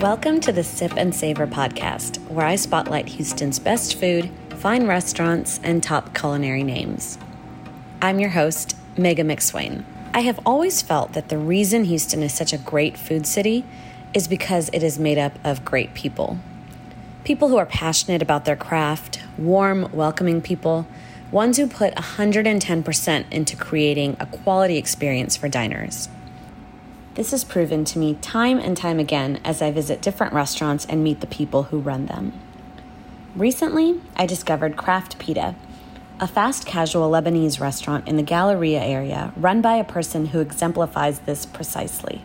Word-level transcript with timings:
Welcome 0.00 0.40
to 0.40 0.52
the 0.52 0.64
Sip 0.64 0.94
and 0.96 1.14
Savor 1.14 1.46
podcast, 1.46 2.26
where 2.30 2.46
I 2.46 2.56
spotlight 2.56 3.06
Houston's 3.10 3.58
best 3.58 3.96
food, 3.96 4.30
fine 4.56 4.86
restaurants, 4.86 5.60
and 5.62 5.82
top 5.82 6.14
culinary 6.14 6.62
names. 6.62 7.18
I'm 8.00 8.18
your 8.18 8.30
host, 8.30 8.74
Megha 8.96 9.18
McSwain. 9.18 9.84
I 10.14 10.20
have 10.20 10.40
always 10.46 10.80
felt 10.80 11.12
that 11.12 11.28
the 11.28 11.36
reason 11.36 11.84
Houston 11.84 12.22
is 12.22 12.32
such 12.32 12.54
a 12.54 12.56
great 12.56 12.96
food 12.96 13.26
city 13.26 13.66
is 14.14 14.26
because 14.26 14.70
it 14.72 14.82
is 14.82 14.98
made 14.98 15.18
up 15.18 15.38
of 15.44 15.66
great 15.66 15.92
people. 15.92 16.38
People 17.24 17.48
who 17.48 17.58
are 17.58 17.66
passionate 17.66 18.22
about 18.22 18.46
their 18.46 18.56
craft, 18.56 19.20
warm, 19.36 19.92
welcoming 19.92 20.40
people, 20.40 20.86
ones 21.30 21.58
who 21.58 21.66
put 21.66 21.94
110% 21.96 23.30
into 23.30 23.54
creating 23.54 24.16
a 24.18 24.24
quality 24.24 24.78
experience 24.78 25.36
for 25.36 25.50
diners. 25.50 26.08
This 27.14 27.32
is 27.32 27.42
proven 27.42 27.84
to 27.86 27.98
me 27.98 28.14
time 28.14 28.60
and 28.60 28.76
time 28.76 29.00
again 29.00 29.40
as 29.44 29.60
I 29.60 29.72
visit 29.72 30.00
different 30.00 30.32
restaurants 30.32 30.86
and 30.86 31.02
meet 31.02 31.20
the 31.20 31.26
people 31.26 31.64
who 31.64 31.80
run 31.80 32.06
them. 32.06 32.32
Recently, 33.34 34.00
I 34.16 34.26
discovered 34.26 34.76
Craft 34.76 35.18
Pita, 35.18 35.56
a 36.20 36.28
fast 36.28 36.66
casual 36.66 37.10
Lebanese 37.10 37.60
restaurant 37.60 38.06
in 38.06 38.16
the 38.16 38.22
Galleria 38.22 38.80
area 38.80 39.32
run 39.36 39.60
by 39.60 39.74
a 39.74 39.84
person 39.84 40.26
who 40.26 40.38
exemplifies 40.38 41.20
this 41.20 41.46
precisely. 41.46 42.22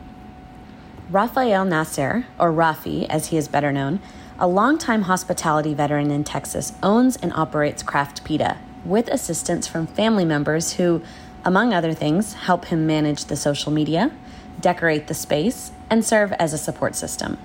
Rafael 1.09 1.65
Nasr, 1.65 2.27
or 2.37 2.51
Raffi 2.51 3.07
as 3.09 3.27
he 3.27 3.37
is 3.37 3.47
better 3.47 3.71
known, 3.71 3.99
a 4.37 4.47
longtime 4.47 5.03
hospitality 5.03 5.73
veteran 5.73 6.11
in 6.11 6.23
Texas, 6.23 6.73
owns 6.83 7.15
and 7.15 7.33
operates 7.33 7.81
Craft 7.81 8.23
Pita 8.23 8.57
with 8.83 9.07
assistance 9.07 9.65
from 9.65 9.87
family 9.87 10.25
members 10.25 10.73
who, 10.73 11.01
among 11.43 11.73
other 11.73 11.93
things, 11.93 12.33
help 12.33 12.65
him 12.65 12.85
manage 12.85 13.25
the 13.25 13.35
social 13.35 13.71
media 13.71 14.11
decorate 14.59 15.07
the 15.07 15.13
space, 15.13 15.71
and 15.89 16.03
serve 16.03 16.31
as 16.33 16.53
a 16.53 16.57
support 16.57 16.95
system. 16.95 17.37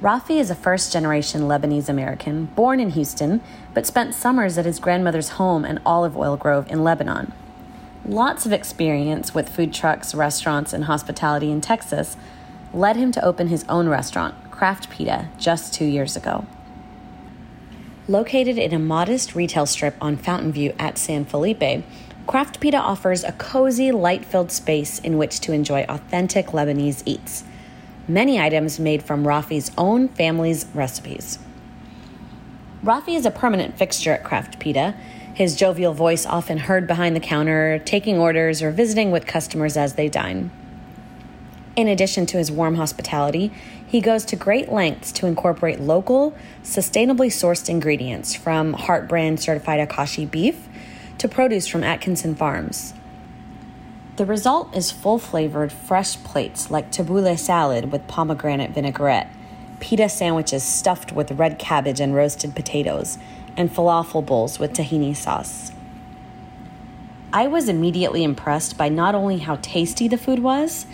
Raffi 0.00 0.40
is 0.40 0.50
a 0.50 0.54
first 0.54 0.92
generation 0.92 1.42
Lebanese 1.42 1.90
American 1.90 2.46
born 2.46 2.80
in 2.80 2.90
Houston, 2.90 3.42
but 3.74 3.86
spent 3.86 4.14
summers 4.14 4.56
at 4.56 4.64
his 4.64 4.78
grandmother's 4.78 5.30
home 5.30 5.64
in 5.64 5.78
Olive 5.84 6.16
Oil 6.16 6.38
Grove 6.38 6.70
in 6.70 6.82
Lebanon. 6.82 7.32
Lots 8.06 8.46
of 8.46 8.52
experience 8.52 9.34
with 9.34 9.50
food 9.50 9.74
trucks, 9.74 10.14
restaurants, 10.14 10.72
and 10.72 10.84
hospitality 10.84 11.50
in 11.50 11.60
Texas 11.60 12.16
led 12.72 12.96
him 12.96 13.12
to 13.12 13.22
open 13.22 13.48
his 13.48 13.64
own 13.68 13.88
restaurant, 13.88 14.34
Craft 14.50 14.88
Pita, 14.88 15.28
just 15.38 15.74
two 15.74 15.84
years 15.84 16.16
ago. 16.16 16.46
Located 18.08 18.56
in 18.56 18.72
a 18.72 18.78
modest 18.78 19.34
retail 19.34 19.66
strip 19.66 19.96
on 20.00 20.16
Fountain 20.16 20.50
View 20.50 20.74
at 20.78 20.96
San 20.96 21.26
Felipe, 21.26 21.84
Craft 22.30 22.60
Pita 22.60 22.76
offers 22.76 23.24
a 23.24 23.32
cozy, 23.32 23.90
light 23.90 24.24
filled 24.24 24.52
space 24.52 25.00
in 25.00 25.18
which 25.18 25.40
to 25.40 25.52
enjoy 25.52 25.84
authentic 25.88 26.52
Lebanese 26.52 27.02
eats. 27.04 27.42
Many 28.06 28.38
items 28.38 28.78
made 28.78 29.02
from 29.02 29.24
Raffi's 29.24 29.72
own 29.76 30.06
family's 30.06 30.64
recipes. 30.72 31.40
Raffi 32.84 33.16
is 33.16 33.26
a 33.26 33.32
permanent 33.32 33.76
fixture 33.76 34.12
at 34.12 34.22
Craft 34.22 34.60
Pita, 34.60 34.94
his 35.34 35.56
jovial 35.56 35.92
voice 35.92 36.24
often 36.24 36.58
heard 36.58 36.86
behind 36.86 37.16
the 37.16 37.20
counter, 37.20 37.80
taking 37.84 38.16
orders, 38.18 38.62
or 38.62 38.70
visiting 38.70 39.10
with 39.10 39.26
customers 39.26 39.76
as 39.76 39.94
they 39.94 40.08
dine. 40.08 40.52
In 41.74 41.88
addition 41.88 42.26
to 42.26 42.38
his 42.38 42.52
warm 42.52 42.76
hospitality, 42.76 43.50
he 43.84 44.00
goes 44.00 44.24
to 44.26 44.36
great 44.36 44.70
lengths 44.70 45.10
to 45.12 45.26
incorporate 45.26 45.80
local, 45.80 46.36
sustainably 46.62 47.26
sourced 47.26 47.68
ingredients 47.68 48.36
from 48.36 48.74
Heart 48.74 49.08
Brand 49.08 49.40
certified 49.40 49.88
Akaushi 49.88 50.30
beef 50.30 50.68
to 51.20 51.28
produce 51.28 51.66
from 51.66 51.84
Atkinson 51.84 52.34
Farms. 52.34 52.94
The 54.16 54.24
result 54.24 54.74
is 54.74 54.90
full 54.90 55.18
flavored, 55.18 55.70
fresh 55.70 56.16
plates 56.24 56.70
like 56.70 56.90
tabbouleh 56.90 57.38
salad 57.38 57.92
with 57.92 58.08
pomegranate 58.08 58.70
vinaigrette, 58.70 59.30
pita 59.80 60.08
sandwiches 60.08 60.62
stuffed 60.62 61.12
with 61.12 61.32
red 61.32 61.58
cabbage 61.58 62.00
and 62.00 62.14
roasted 62.14 62.56
potatoes, 62.56 63.18
and 63.54 63.70
falafel 63.70 64.24
bowls 64.24 64.58
with 64.58 64.72
tahini 64.72 65.14
sauce. 65.14 65.72
I 67.34 67.48
was 67.48 67.68
immediately 67.68 68.24
impressed 68.24 68.78
by 68.78 68.88
not 68.88 69.14
only 69.14 69.40
how 69.40 69.56
tasty 69.56 70.08
the 70.08 70.16
food 70.16 70.38
was, 70.38 70.86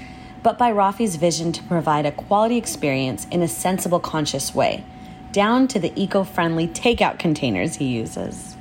but 0.42 0.58
by 0.58 0.72
Raffi's 0.72 1.14
vision 1.14 1.52
to 1.52 1.62
provide 1.62 2.04
a 2.04 2.10
quality 2.10 2.56
experience 2.56 3.28
in 3.30 3.42
a 3.42 3.48
sensible, 3.48 4.00
conscious 4.00 4.52
way, 4.52 4.84
down 5.30 5.68
to 5.68 5.78
the 5.78 5.92
eco 5.94 6.24
friendly 6.24 6.66
takeout 6.66 7.20
containers 7.20 7.76
he 7.76 7.84
uses. 7.84 8.55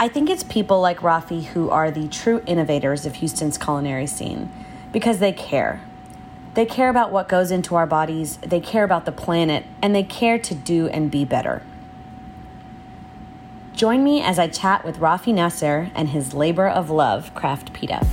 I 0.00 0.08
think 0.08 0.30
it's 0.30 0.42
people 0.42 0.80
like 0.80 1.00
Raffi 1.00 1.44
who 1.44 1.68
are 1.68 1.90
the 1.90 2.08
true 2.08 2.42
innovators 2.46 3.04
of 3.04 3.16
Houston's 3.16 3.58
culinary 3.58 4.06
scene 4.06 4.50
because 4.92 5.18
they 5.18 5.30
care. 5.30 5.82
They 6.54 6.64
care 6.64 6.88
about 6.88 7.12
what 7.12 7.28
goes 7.28 7.50
into 7.50 7.74
our 7.74 7.86
bodies, 7.86 8.38
they 8.38 8.60
care 8.60 8.82
about 8.82 9.04
the 9.04 9.12
planet, 9.12 9.66
and 9.82 9.94
they 9.94 10.02
care 10.02 10.38
to 10.38 10.54
do 10.54 10.88
and 10.88 11.10
be 11.10 11.26
better. 11.26 11.62
Join 13.74 14.02
me 14.02 14.22
as 14.22 14.38
I 14.38 14.48
chat 14.48 14.86
with 14.86 14.96
Raffi 15.00 15.34
Nasr 15.34 15.90
and 15.94 16.08
his 16.08 16.32
labor 16.32 16.66
of 16.66 16.88
love, 16.88 17.34
Craft 17.34 17.74
Pita. 17.74 18.06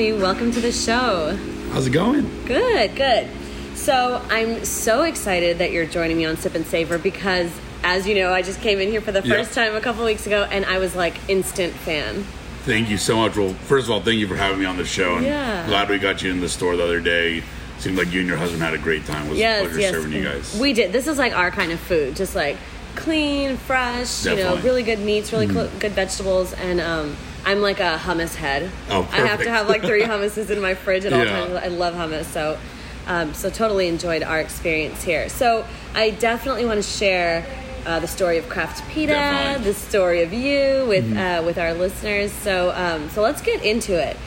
Welcome 0.00 0.50
to 0.52 0.60
the 0.62 0.72
show. 0.72 1.36
How's 1.72 1.86
it 1.86 1.90
going? 1.90 2.22
Good, 2.46 2.96
good. 2.96 3.28
So 3.74 4.24
I'm 4.30 4.64
so 4.64 5.02
excited 5.02 5.58
that 5.58 5.72
you're 5.72 5.84
joining 5.84 6.16
me 6.16 6.24
on 6.24 6.38
Sip 6.38 6.54
and 6.54 6.66
Savor 6.66 6.96
because, 6.96 7.50
as 7.84 8.08
you 8.08 8.14
know, 8.14 8.32
I 8.32 8.40
just 8.40 8.62
came 8.62 8.80
in 8.80 8.88
here 8.88 9.02
for 9.02 9.12
the 9.12 9.20
Yeah. 9.22 9.34
first 9.34 9.52
time 9.52 9.74
a 9.76 9.80
couple 9.82 10.02
weeks 10.06 10.26
ago, 10.26 10.48
and 10.50 10.64
I 10.64 10.78
was 10.78 10.96
like 10.96 11.16
instant 11.28 11.74
fan. 11.74 12.24
Thank 12.64 12.88
you 12.88 12.96
so 12.96 13.18
much. 13.18 13.36
Well, 13.36 13.54
first 13.66 13.88
of 13.88 13.90
all, 13.90 14.00
thank 14.00 14.16
you 14.18 14.26
for 14.26 14.36
having 14.36 14.60
me 14.60 14.64
on 14.64 14.78
the 14.78 14.86
show. 14.86 15.16
And 15.16 15.26
Yeah. 15.26 15.66
glad 15.66 15.90
we 15.90 15.98
got 15.98 16.22
you 16.22 16.30
in 16.30 16.40
the 16.40 16.48
store 16.48 16.76
the 16.76 16.84
other 16.84 17.00
day. 17.00 17.42
Seemed 17.78 17.98
like 17.98 18.10
you 18.10 18.20
and 18.20 18.28
your 18.28 18.38
husband 18.38 18.62
had 18.62 18.72
a 18.72 18.78
great 18.78 19.06
time. 19.06 19.26
It 19.26 19.30
was 19.32 19.38
Yes, 19.38 19.60
a 19.60 19.64
pleasure 19.66 19.80
yes. 19.80 19.90
serving 19.92 20.12
you 20.14 20.24
guys. 20.24 20.56
We 20.58 20.72
did. 20.72 20.94
This 20.94 21.08
is 21.08 21.18
like 21.18 21.36
our 21.36 21.50
kind 21.50 21.72
of 21.72 21.78
food, 21.78 22.16
just 22.16 22.34
like 22.34 22.56
clean, 22.96 23.58
fresh. 23.58 24.24
You 24.24 24.30
know, 24.30 24.36
Definitely. 24.36 24.62
really 24.62 24.82
good 24.82 25.00
meats, 25.00 25.30
really 25.30 25.46
cl- 25.46 25.68
good 25.78 25.92
vegetables, 25.92 26.54
and 26.54 26.80
um, 26.80 27.16
I'm 27.44 27.60
like 27.60 27.80
a 27.80 27.96
hummus 27.98 28.34
head. 28.34 28.70
Oh, 28.90 29.08
I 29.12 29.16
have 29.26 29.42
to 29.42 29.50
have 29.50 29.68
like 29.68 29.82
three 29.82 30.02
hummuses 30.12 30.50
in 30.50 30.60
my 30.60 30.74
fridge 30.74 31.04
at 31.04 31.12
all 31.12 31.18
Yeah. 31.24 31.46
times. 31.46 31.54
I 31.54 31.68
love 31.68 31.94
hummus, 31.94 32.24
so 32.26 32.58
um, 33.06 33.32
so 33.34 33.50
totally 33.50 33.88
enjoyed 33.88 34.22
our 34.22 34.40
experience 34.40 35.02
here. 35.02 35.28
So 35.28 35.64
I 35.94 36.10
definitely 36.10 36.64
want 36.66 36.82
to 36.82 36.88
share. 36.88 37.44
Uh, 37.86 37.98
the 37.98 38.06
story 38.06 38.36
of 38.36 38.46
Craft 38.46 38.86
Pita, 38.90 39.14
Definitely. 39.14 39.64
the 39.64 39.72
story 39.72 40.22
of 40.22 40.34
you 40.34 40.84
with 40.86 41.16
uh, 41.16 41.42
with 41.46 41.56
our 41.56 41.72
listeners. 41.72 42.30
So 42.30 42.72
um, 42.76 43.08
so 43.08 43.22
let's 43.22 43.40
get 43.40 43.64
into 43.64 43.94
it. 43.94 44.18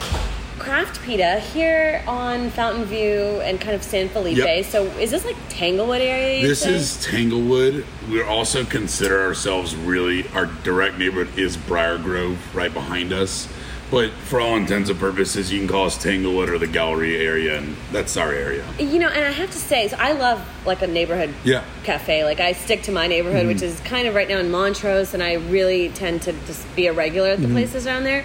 Craft 0.58 1.02
Pita 1.02 1.40
here 1.52 2.02
on 2.06 2.48
Fountain 2.50 2.84
View 2.84 3.40
and 3.42 3.60
kind 3.60 3.74
of 3.74 3.82
San 3.82 4.08
Felipe. 4.08 4.36
Yep. 4.38 4.64
So 4.66 4.84
is 4.98 5.10
this 5.10 5.24
like 5.24 5.36
Tanglewood 5.48 6.00
area? 6.00 6.46
This 6.46 6.60
say? 6.62 6.74
is 6.74 7.04
Tanglewood. 7.04 7.84
We 8.08 8.22
also 8.22 8.64
consider 8.64 9.22
ourselves 9.24 9.74
really, 9.74 10.26
our 10.28 10.46
direct 10.62 10.96
neighborhood 10.98 11.36
is 11.38 11.56
Briar 11.56 11.98
Grove 11.98 12.38
right 12.54 12.72
behind 12.72 13.12
us. 13.12 13.48
But 13.90 14.12
for 14.12 14.40
all 14.40 14.56
intents 14.56 14.88
and 14.90 14.98
purposes, 14.98 15.52
you 15.52 15.58
can 15.58 15.68
call 15.68 15.86
us 15.86 16.02
Tanglewood 16.02 16.48
or 16.48 16.58
the 16.58 16.66
Gallery 16.66 17.16
area, 17.24 17.58
and 17.58 17.76
that's 17.92 18.16
our 18.16 18.32
area. 18.32 18.64
You 18.78 18.98
know, 18.98 19.08
and 19.08 19.24
I 19.24 19.30
have 19.30 19.50
to 19.50 19.58
say, 19.58 19.88
so 19.88 19.96
I 20.00 20.12
love 20.12 20.40
like 20.64 20.82
a 20.82 20.86
neighborhood 20.86 21.34
Yeah. 21.44 21.62
cafe. 21.84 22.24
Like 22.24 22.40
I 22.40 22.52
stick 22.52 22.82
to 22.84 22.92
my 22.92 23.06
neighborhood, 23.06 23.46
which 23.46 23.58
Mm-hmm. 23.58 23.66
is 23.66 23.80
kind 23.80 24.08
of 24.08 24.14
right 24.14 24.28
now 24.28 24.38
in 24.38 24.50
Montrose, 24.50 25.14
and 25.14 25.22
I 25.22 25.34
really 25.34 25.90
tend 25.90 26.22
to 26.22 26.32
just 26.46 26.74
be 26.74 26.86
a 26.86 26.92
regular 26.92 27.30
at 27.30 27.38
the 27.40 27.44
Mm-hmm. 27.44 27.54
places 27.54 27.86
around 27.86 28.04
there. 28.04 28.24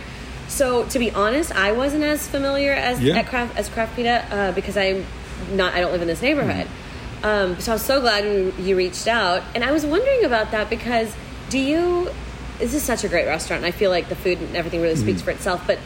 So 0.50 0.84
to 0.88 1.00
be 1.00 1.12
honest, 1.12 1.52
I 1.56 1.72
wasn't 1.72 2.04
as 2.04 2.28
familiar 2.28 2.74
as 2.74 3.00
Yeah. 3.02 3.18
at 3.20 3.28
craft 3.28 3.56
as 3.58 3.70
Craft 3.70 3.96
Pita 3.96 4.26
uh, 4.30 4.52
because 4.52 4.76
I'm 4.76 5.06
not. 5.54 5.74
I 5.74 5.80
don't 5.80 5.92
live 5.94 6.02
in 6.02 6.08
this 6.08 6.22
neighborhood. 6.22 6.66
Mm-hmm. 6.68 7.26
Um, 7.26 7.60
so 7.60 7.72
I 7.72 7.76
was 7.76 7.82
so 7.84 8.02
glad 8.02 8.24
you 8.60 8.76
reached 8.76 9.08
out, 9.08 9.44
and 9.54 9.64
I 9.64 9.72
was 9.72 9.86
wondering 9.86 10.26
about 10.26 10.52
that 10.52 10.70
because 10.70 11.14
do 11.50 11.60
you? 11.60 12.10
This 12.60 12.74
is 12.74 12.84
such 12.84 13.04
a 13.06 13.08
great 13.10 13.26
restaurant, 13.26 13.64
and 13.64 13.66
I 13.74 13.78
feel 13.78 13.90
like 13.90 14.10
the 14.10 14.16
food 14.16 14.38
and 14.40 14.56
everything 14.56 14.82
really 14.82 14.96
Mm-hmm. 14.96 15.04
speaks 15.04 15.22
for 15.22 15.32
itself. 15.32 15.66
But 15.68 15.80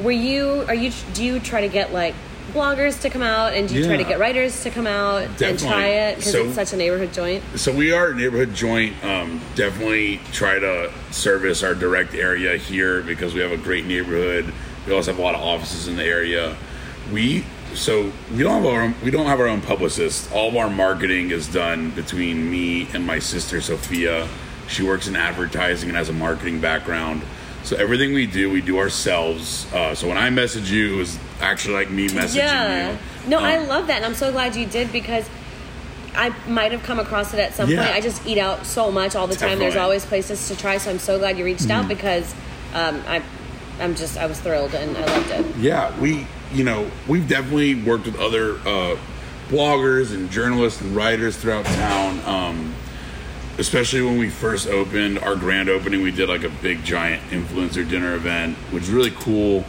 were 0.00 0.10
you? 0.12 0.64
Are 0.68 0.74
you? 0.74 0.92
Do 1.14 1.24
you 1.24 1.40
try 1.40 1.62
to 1.62 1.68
get 1.68 1.92
like 1.92 2.14
bloggers 2.52 3.00
to 3.02 3.10
come 3.10 3.22
out, 3.22 3.52
and 3.54 3.68
do 3.68 3.74
you 3.74 3.84
try 3.84 3.96
to 3.96 4.04
get 4.04 4.18
writers 4.18 4.62
to 4.62 4.70
come 4.70 4.86
out 4.86 5.22
and 5.40 5.58
try 5.58 5.86
it 5.86 6.16
because 6.16 6.32
So- 6.32 6.44
it's 6.46 6.54
such 6.54 6.72
a 6.72 6.76
neighborhood 6.76 7.12
joint? 7.12 7.42
So 7.56 7.72
we 7.72 7.92
are 7.92 8.08
a 8.08 8.14
neighborhood 8.14 8.54
joint. 8.54 8.94
Um, 9.04 9.40
definitely 9.54 10.20
try 10.32 10.58
to 10.58 10.90
service 11.10 11.62
our 11.62 11.74
direct 11.74 12.14
area 12.14 12.56
here 12.56 13.02
because 13.02 13.34
we 13.34 13.40
have 13.40 13.52
a 13.52 13.56
great 13.56 13.86
neighborhood. 13.86 14.52
We 14.86 14.94
also 14.94 15.12
have 15.12 15.18
a 15.18 15.22
lot 15.22 15.34
of 15.34 15.40
offices 15.42 15.88
in 15.88 15.96
the 15.96 16.04
area. 16.04 16.56
We 17.12 17.44
so 17.74 18.10
we 18.34 18.42
don't 18.42 18.62
have 18.62 18.66
our 18.66 18.82
own, 18.82 18.94
we 19.04 19.10
don't 19.12 19.26
have 19.26 19.38
our 19.40 19.46
own 19.46 19.60
publicist. 19.60 20.32
All 20.32 20.48
of 20.48 20.56
our 20.56 20.68
marketing 20.70 21.30
is 21.30 21.46
done 21.46 21.90
between 21.90 22.50
me 22.50 22.88
and 22.92 23.06
my 23.06 23.20
sister 23.20 23.60
Sophia. 23.60 24.26
She 24.68 24.82
works 24.82 25.06
in 25.06 25.16
advertising 25.16 25.88
and 25.88 25.96
has 25.96 26.08
a 26.08 26.12
marketing 26.12 26.60
background. 26.60 27.22
So 27.62 27.76
everything 27.76 28.12
we 28.14 28.26
do, 28.26 28.50
we 28.50 28.60
do 28.60 28.78
ourselves. 28.78 29.66
Uh, 29.72 29.94
so 29.94 30.08
when 30.08 30.16
I 30.18 30.30
message 30.30 30.70
you, 30.70 30.94
it 30.94 30.96
was 30.96 31.18
actually 31.40 31.74
like 31.74 31.90
me 31.90 32.08
messaging 32.08 32.34
you. 32.34 32.40
Yeah. 32.40 32.90
you. 32.92 32.98
No, 33.28 33.38
I 33.38 33.56
Um, 33.58 33.68
love 33.68 33.86
that, 33.88 33.96
and 33.96 34.04
I'm 34.06 34.14
so 34.14 34.32
glad 34.32 34.56
you 34.56 34.66
did 34.66 34.90
because 34.92 35.24
I 36.16 36.34
might 36.48 36.72
have 36.72 36.82
come 36.82 36.98
across 36.98 37.32
it 37.34 37.38
at 37.38 37.54
some 37.54 37.68
Yeah. 37.70 37.84
point. 37.84 37.94
I 37.96 38.00
just 38.00 38.26
eat 38.26 38.38
out 38.38 38.66
so 38.66 38.90
much 38.90 39.14
all 39.14 39.26
the 39.26 39.36
time. 39.36 39.58
There's 39.58 39.74
Mm-hmm. 39.74 39.82
always 39.82 40.04
places 40.04 40.48
to 40.48 40.56
try. 40.56 40.78
So 40.78 40.90
I'm 40.90 40.98
so 40.98 41.18
glad 41.18 41.38
you 41.38 41.44
reached 41.44 41.70
out 41.70 41.86
because 41.86 42.34
um, 42.74 43.02
I, 43.06 43.22
I'm 43.80 43.94
just 43.94 44.16
I 44.18 44.26
was 44.26 44.40
thrilled 44.40 44.74
and 44.74 44.96
I 44.96 45.06
loved 45.06 45.30
it. 45.30 45.46
Yeah, 45.58 45.96
we, 46.00 46.26
you 46.52 46.64
know, 46.64 46.90
we've 47.06 47.28
definitely 47.28 47.74
worked 47.76 48.06
with 48.06 48.18
other 48.18 48.54
uh, 48.66 48.96
bloggers 49.50 50.12
and 50.12 50.30
journalists 50.30 50.80
and 50.80 50.96
writers 50.96 51.36
throughout 51.36 51.64
town. 51.66 52.20
Um, 52.26 52.74
especially 53.58 54.02
when 54.02 54.18
we 54.18 54.30
first 54.30 54.68
opened 54.68 55.18
our 55.18 55.36
grand 55.36 55.68
opening, 55.68 56.02
we 56.02 56.10
did 56.10 56.28
like 56.28 56.44
a 56.44 56.48
big 56.48 56.84
giant 56.84 57.22
influencer 57.30 57.88
dinner 57.88 58.14
event, 58.14 58.56
which 58.72 58.84
is 58.84 58.90
really 58.90 59.10
cool. 59.10 59.64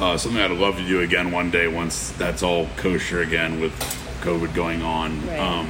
Uh, 0.00 0.16
something 0.16 0.40
I'd 0.40 0.50
love 0.50 0.76
to 0.76 0.86
do 0.86 1.00
again 1.00 1.30
one 1.32 1.50
day 1.50 1.68
once 1.68 2.10
that's 2.12 2.42
all 2.42 2.68
kosher 2.76 3.22
again 3.22 3.60
with 3.60 3.72
COVID 4.20 4.54
going 4.54 4.82
on. 4.82 5.26
Right. 5.26 5.38
Um, 5.38 5.68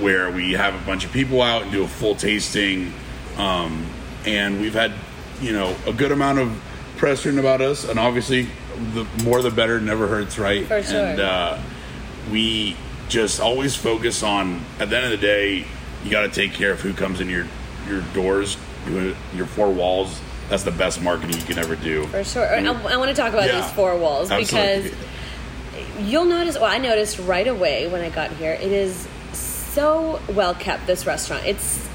where 0.00 0.30
we 0.30 0.52
have 0.52 0.74
a 0.74 0.84
bunch 0.84 1.04
of 1.04 1.12
people 1.12 1.40
out 1.40 1.62
and 1.62 1.70
do 1.72 1.84
a 1.84 1.88
full 1.88 2.16
tasting. 2.16 2.92
Um, 3.36 3.86
and 4.26 4.60
we've 4.60 4.74
had, 4.74 4.92
you 5.40 5.52
know, 5.52 5.76
a 5.86 5.92
good 5.92 6.10
amount 6.10 6.40
of 6.40 6.60
press 6.96 7.24
written 7.24 7.38
about 7.38 7.60
us. 7.60 7.88
And 7.88 7.98
obviously, 7.98 8.48
the 8.92 9.06
more 9.22 9.40
the 9.40 9.50
better 9.50 9.80
never 9.80 10.08
hurts, 10.08 10.38
right? 10.38 10.66
Sure. 10.66 10.76
And 10.76 11.20
uh, 11.20 11.58
we 12.30 12.76
just 13.08 13.40
always 13.40 13.76
focus 13.76 14.22
on, 14.22 14.64
at 14.80 14.90
the 14.90 14.96
end 14.96 15.04
of 15.04 15.12
the 15.12 15.24
day, 15.24 15.64
you 16.04 16.10
got 16.10 16.22
to 16.22 16.28
take 16.28 16.52
care 16.52 16.70
of 16.72 16.80
who 16.80 16.92
comes 16.92 17.20
in 17.20 17.28
your, 17.28 17.46
your 17.88 18.02
doors, 18.12 18.56
your 18.86 19.14
your 19.34 19.46
four 19.46 19.70
walls. 19.70 20.20
That's 20.50 20.62
the 20.62 20.70
best 20.70 21.00
marketing 21.02 21.38
you 21.38 21.44
can 21.46 21.58
ever 21.58 21.74
do. 21.74 22.06
For 22.08 22.22
sure. 22.22 22.46
I, 22.46 22.58
I 22.58 22.96
want 22.98 23.08
to 23.08 23.14
talk 23.16 23.32
about 23.32 23.46
Yeah. 23.46 23.62
these 23.62 23.70
four 23.72 23.96
walls 23.96 24.30
Absolutely. 24.30 24.90
because 24.90 26.08
you'll 26.08 26.26
notice. 26.26 26.56
Well, 26.56 26.70
I 26.70 26.78
noticed 26.78 27.18
right 27.20 27.46
away 27.48 27.86
when 27.88 28.02
I 28.02 28.10
got 28.10 28.30
here. 28.32 28.52
It 28.52 28.70
is 28.70 29.08
so 29.32 30.20
well 30.30 30.54
kept. 30.54 30.86
This 30.86 31.06
restaurant. 31.06 31.44
It's 31.46 31.88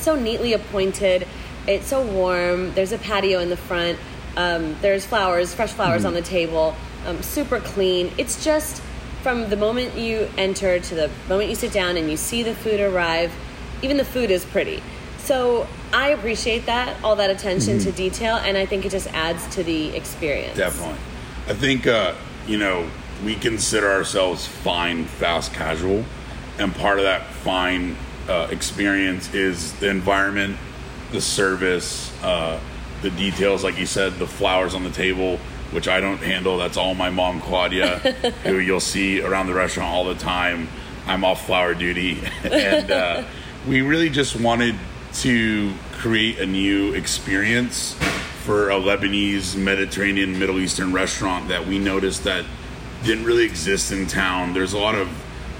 so 0.00 0.14
neatly 0.14 0.52
appointed. 0.52 1.26
It's 1.66 1.88
so 1.88 2.02
warm. 2.06 2.72
There's 2.74 2.92
a 2.92 2.98
patio 2.98 3.40
in 3.40 3.50
the 3.50 3.56
front. 3.56 3.98
Um, 4.36 4.76
there's 4.80 5.04
flowers, 5.04 5.52
fresh 5.52 5.72
flowers 5.72 6.04
on 6.04 6.14
the 6.14 6.22
table. 6.22 6.76
Um, 7.06 7.20
super 7.22 7.58
clean. 7.58 8.12
It's 8.16 8.44
just 8.44 8.80
from 9.22 9.50
the 9.50 9.56
moment 9.56 9.96
you 9.96 10.28
enter 10.38 10.78
to 10.78 10.94
the 10.94 11.10
moment 11.28 11.50
you 11.50 11.56
sit 11.56 11.72
down 11.72 11.96
and 11.96 12.08
you 12.08 12.16
see 12.16 12.44
the 12.44 12.54
food 12.54 12.78
arrive. 12.80 13.32
Even 13.82 13.96
the 13.96 14.04
food 14.04 14.30
is 14.30 14.44
pretty. 14.44 14.82
So 15.18 15.66
I 15.92 16.08
appreciate 16.08 16.66
that, 16.66 17.02
all 17.04 17.16
that 17.16 17.30
attention 17.30 17.78
to 17.80 17.92
detail, 17.92 18.36
and 18.36 18.56
I 18.56 18.66
think 18.66 18.86
it 18.86 18.90
just 18.90 19.08
adds 19.08 19.46
to 19.56 19.62
the 19.62 19.94
experience. 19.94 20.56
Definitely. 20.56 20.98
I 21.46 21.54
think, 21.54 21.86
uh, 21.86 22.14
you 22.46 22.58
know, 22.58 22.88
we 23.24 23.34
consider 23.34 23.90
ourselves 23.90 24.46
fine, 24.46 25.04
fast, 25.04 25.52
casual. 25.52 26.04
And 26.58 26.74
part 26.74 26.98
of 26.98 27.04
that 27.04 27.26
fine 27.26 27.96
uh, 28.28 28.48
experience 28.50 29.32
is 29.34 29.72
the 29.74 29.88
environment, 29.88 30.56
the 31.12 31.20
service, 31.20 32.12
uh, 32.22 32.60
the 33.02 33.10
details, 33.10 33.64
like 33.64 33.78
you 33.78 33.86
said, 33.86 34.14
the 34.14 34.26
flowers 34.26 34.74
on 34.74 34.84
the 34.84 34.90
table, 34.90 35.38
which 35.70 35.88
I 35.88 36.00
don't 36.00 36.18
handle. 36.18 36.58
That's 36.58 36.76
all 36.76 36.94
my 36.94 37.10
mom, 37.10 37.40
Claudia, 37.40 37.98
who 38.44 38.58
you'll 38.58 38.80
see 38.80 39.22
around 39.22 39.46
the 39.46 39.54
restaurant 39.54 39.90
all 39.90 40.04
the 40.04 40.14
time. 40.14 40.68
I'm 41.06 41.24
off 41.24 41.46
flower 41.46 41.74
duty. 41.74 42.22
and 42.44 42.90
uh, 42.90 43.24
we 43.66 43.82
really 43.82 44.10
just 44.10 44.38
wanted 44.40 44.74
to 45.14 45.72
create 45.92 46.38
a 46.38 46.46
new 46.46 46.92
experience 46.94 47.94
for 48.44 48.70
a 48.70 48.74
Lebanese, 48.74 49.56
Mediterranean, 49.56 50.38
Middle 50.38 50.58
Eastern 50.58 50.92
restaurant 50.92 51.48
that 51.48 51.66
we 51.66 51.78
noticed 51.78 52.24
that 52.24 52.44
didn't 53.04 53.24
really 53.24 53.44
exist 53.44 53.92
in 53.92 54.06
town. 54.06 54.54
There's 54.54 54.72
a 54.72 54.78
lot 54.78 54.94
of 54.94 55.08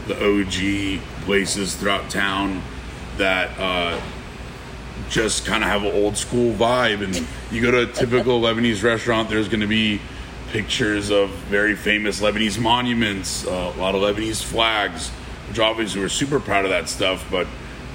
the 0.07 0.15
OG 0.15 1.03
places 1.25 1.75
throughout 1.75 2.09
town 2.09 2.63
that 3.19 3.51
uh, 3.59 4.01
just 5.11 5.45
kind 5.45 5.63
of 5.63 5.69
have 5.69 5.83
an 5.83 5.93
old 5.93 6.17
school 6.17 6.55
vibe. 6.55 7.03
And 7.03 7.27
you 7.51 7.61
go 7.61 7.71
to 7.71 7.83
a 7.83 7.93
typical 7.93 8.41
Lebanese 8.43 8.83
restaurant, 8.83 9.29
there's 9.29 9.49
going 9.49 9.61
to 9.61 9.67
be 9.67 10.01
pictures 10.51 11.11
of 11.11 11.31
very 11.51 11.75
famous 11.75 12.21
Lebanese 12.21 12.59
monuments, 12.59 13.47
uh, 13.47 13.73
a 13.77 13.79
lot 13.79 13.95
of 13.95 14.01
Lebanese 14.01 14.43
flags, 14.43 15.11
which 15.49 15.59
obviously 15.59 16.01
we're 16.01 16.09
super 16.09 16.41
proud 16.41 16.65
of 16.65 16.71
that 16.71 16.89
stuff. 16.89 17.27
But 17.31 17.47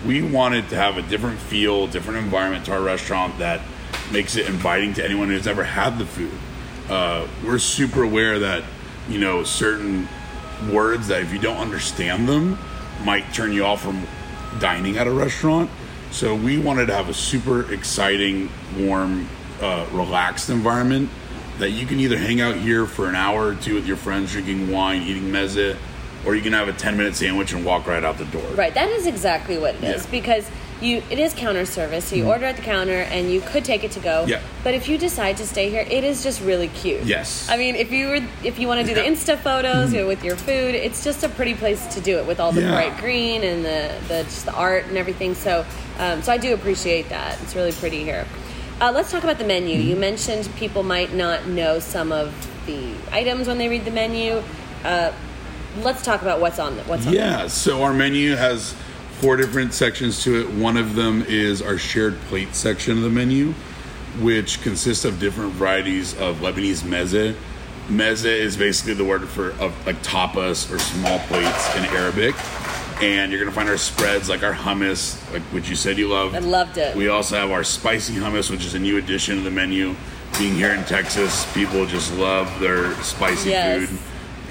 we 0.06 0.22
wanted 0.22 0.70
to 0.70 0.76
have 0.76 0.98
a 0.98 1.02
different 1.04 1.40
feel, 1.40 1.88
different 1.88 2.20
environment 2.20 2.66
to 2.66 2.74
our 2.74 2.82
restaurant 2.82 3.38
that 3.40 3.62
makes 4.12 4.36
it 4.36 4.48
inviting 4.48 4.94
to 4.94 5.06
anyone 5.06 5.30
who's 5.30 5.48
ever 5.48 5.64
had 5.64 5.98
the 5.98 6.06
food. 6.06 6.32
Uh, 6.90 7.28
we're 7.44 7.60
super 7.60 8.04
aware 8.04 8.40
that, 8.40 8.64
you 9.08 9.20
know, 9.20 9.44
certain 9.44 10.08
words 10.72 11.08
that 11.08 11.22
if 11.22 11.34
you 11.34 11.40
don't 11.40 11.58
understand 11.58 12.28
them 12.28 12.58
might 13.04 13.34
turn 13.34 13.52
you 13.52 13.66
off 13.66 13.82
from 13.82 14.06
dining 14.60 14.98
at 14.98 15.08
a 15.08 15.12
restaurant. 15.12 15.70
So 16.12 16.36
we 16.36 16.60
wanted 16.60 16.88
to 16.88 16.94
have 16.94 17.10
a 17.10 17.14
super 17.14 17.72
exciting, 17.74 18.50
warm, 18.78 19.28
uh, 19.62 19.88
relaxed 19.92 20.50
environment 20.50 21.10
that 21.60 21.72
you 21.72 21.86
can 21.86 22.00
either 22.00 22.18
hang 22.18 22.42
out 22.42 22.56
here 22.56 22.86
for 22.86 23.08
an 23.08 23.16
hour 23.16 23.48
or 23.48 23.56
two 23.56 23.76
with 23.76 23.88
your 23.88 23.98
friends, 23.98 24.32
drinking 24.32 24.70
wine, 24.70 25.02
eating 25.02 25.32
meze, 25.32 25.78
or 26.26 26.36
you 26.36 26.42
can 26.42 26.54
have 26.54 26.68
a 26.68 26.74
10 26.74 26.98
minute 26.98 27.16
sandwich 27.16 27.54
and 27.54 27.66
walk 27.66 27.88
right 27.88 28.04
out 28.04 28.18
the 28.18 28.26
door. 28.26 28.48
Right, 28.56 28.74
that 28.74 28.90
is 28.90 29.08
exactly 29.08 29.58
what 29.58 29.76
it 29.76 29.84
is 29.84 29.84
Yeah. 29.84 29.96
Mm-hmm. 29.98 30.12
because 30.12 30.50
you 30.82 31.02
it 31.10 31.18
is 31.20 31.34
counter 31.34 31.66
service. 31.66 32.04
So 32.06 32.16
you 32.18 32.28
order 32.28 32.46
at 32.46 32.58
the 32.58 32.62
counter 32.62 33.04
and 33.04 33.32
you 33.32 33.40
could 33.40 33.64
take 33.64 33.84
it 33.86 33.92
to 33.92 34.02
go. 34.02 34.26
Yeah. 34.28 34.42
But 34.66 34.74
if 34.74 34.90
you 34.90 34.98
decide 34.98 35.38
to 35.38 35.48
stay 35.48 35.70
here, 35.70 35.86
it 35.90 36.04
is 36.04 36.24
just 36.24 36.42
really 36.42 36.68
cute. 36.68 37.04
Yes. 37.04 37.48
I 37.50 37.56
mean, 37.56 37.76
if 37.76 37.92
you 37.92 38.08
were 38.10 38.20
if 38.44 38.60
you 38.60 38.68
want 38.68 38.82
to 38.82 38.88
do 38.88 38.94
the 38.94 39.02
Insta 39.08 39.38
photos 39.38 39.94
you 39.94 40.02
know, 40.02 40.08
with 40.08 40.24
your 40.26 40.36
food, 40.36 40.76
it's 40.76 41.04
just 41.04 41.24
a 41.24 41.30
pretty 41.30 41.54
place 41.54 41.86
to 41.96 42.02
do 42.02 42.18
it 42.18 42.26
with 42.28 42.40
all 42.42 42.52
the 42.52 42.62
Yeah. 42.62 42.72
bright 42.72 42.98
green 43.00 43.44
and 43.44 43.64
the 43.64 43.94
the 44.10 44.24
just 44.24 44.46
the 44.46 44.54
art 44.54 44.86
and 44.88 44.98
everything. 44.98 45.36
So 45.36 45.66
um, 46.00 46.22
so 46.22 46.32
I 46.34 46.38
do 46.38 46.54
appreciate 46.54 47.08
that. 47.10 47.42
It's 47.44 47.56
really 47.56 47.72
pretty 47.72 48.04
here. 48.04 48.26
Uh, 48.82 48.92
let's 48.92 49.10
talk 49.12 49.24
about 49.24 49.38
the 49.38 49.46
menu. 49.46 49.78
Mm-hmm. 49.78 49.90
You 49.90 49.96
mentioned 49.96 50.50
people 50.58 50.84
might 50.84 51.14
not 51.14 51.48
know 51.48 51.80
some 51.80 52.12
of 52.12 52.34
the 52.66 52.94
items 53.12 53.48
when 53.48 53.58
they 53.58 53.70
read 53.70 53.86
the 53.86 53.92
menu. 53.92 54.42
Uh, 54.84 55.14
let's 55.78 56.04
talk 56.04 56.22
about 56.22 56.40
what's 56.40 56.60
on 56.60 56.76
the, 56.76 56.84
what's 56.84 57.08
on. 57.08 57.14
Yeah, 57.14 57.48
so 57.48 57.84
our 57.84 57.94
menu 57.94 58.36
has 58.36 58.76
four 59.20 59.36
different 59.38 59.74
sections 59.74 60.24
to 60.24 60.42
it. 60.42 60.50
One 60.50 60.78
of 60.78 60.96
them 60.96 61.24
is 61.28 61.62
our 61.62 61.78
shared 61.78 62.18
plate 62.22 62.54
section 62.56 62.98
of 62.98 63.04
the 63.04 63.10
menu, 63.10 63.54
which 64.20 64.62
consists 64.62 65.06
of 65.06 65.20
different 65.20 65.54
varieties 65.54 66.14
of 66.20 66.38
Lebanese 66.38 66.82
meze. 66.84 67.36
Meze 67.88 68.26
is 68.26 68.56
basically 68.56 68.94
the 68.94 69.04
word 69.04 69.28
for 69.28 69.52
of 69.60 69.74
like 69.86 70.02
tapas 70.04 70.72
or 70.74 70.80
small 70.80 71.20
plates 71.20 71.76
in 71.76 71.86
Arabic. 71.86 72.36
And 73.02 73.32
you're 73.32 73.42
gonna 73.42 73.52
find 73.56 73.68
our 73.68 73.78
spreads 73.78 74.30
like 74.30 74.44
our 74.44 74.54
hummus, 74.54 75.20
like 75.34 75.42
which 75.52 75.68
you 75.70 75.76
said 75.76 75.98
you 75.98 76.08
loved. 76.08 76.36
I 76.36 76.40
loved 76.40 76.78
it. 76.78 76.96
We 76.96 77.10
also 77.10 77.36
have 77.36 77.52
our 77.52 77.64
spicy 77.64 78.14
hummus, 78.14 78.50
which 78.50 78.64
is 78.66 78.76
a 78.76 78.80
new 78.80 78.98
addition 78.98 79.38
to 79.38 79.42
the 79.42 79.52
menu. 79.52 79.96
Being 80.40 80.56
here 80.56 80.72
in 80.74 80.84
Texas, 80.86 81.46
people 81.54 81.86
just 81.86 82.14
love 82.16 82.60
their 82.60 82.94
spicy 83.04 83.50
Yes. 83.50 83.90
food. 83.90 84.00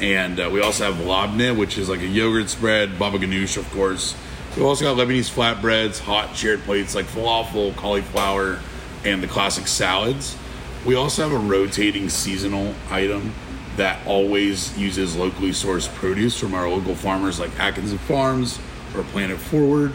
And 0.02 0.40
uh, 0.40 0.50
we 0.52 0.60
also 0.60 0.90
have 0.90 1.06
labne, 1.06 1.56
which 1.56 1.78
is 1.78 1.88
like 1.88 2.00
a 2.00 2.06
yogurt 2.06 2.50
spread, 2.50 2.98
baba 2.98 3.18
ganoush, 3.20 3.56
of 3.56 3.70
course. 3.70 4.16
We 4.56 4.64
also 4.64 4.84
got 4.84 4.96
Lebanese 4.96 5.30
flatbreads, 5.30 6.00
hot 6.00 6.36
shared 6.36 6.60
plates 6.62 6.96
like 6.96 7.06
falafel, 7.06 7.74
cauliflower, 7.76 8.58
and 9.04 9.22
the 9.22 9.28
classic 9.28 9.68
salads. 9.68 10.36
We 10.84 10.96
also 10.96 11.22
have 11.22 11.32
a 11.32 11.38
rotating 11.38 12.08
seasonal 12.08 12.74
item 12.90 13.32
that 13.76 14.04
always 14.04 14.76
uses 14.76 15.16
locally 15.16 15.50
sourced 15.50 15.88
produce 15.94 16.38
from 16.38 16.52
our 16.52 16.68
local 16.68 16.96
farmers 16.96 17.38
like 17.38 17.58
Atkinson 17.60 17.98
Farms 17.98 18.58
or 18.96 19.04
Planet 19.04 19.38
Forward. 19.38 19.92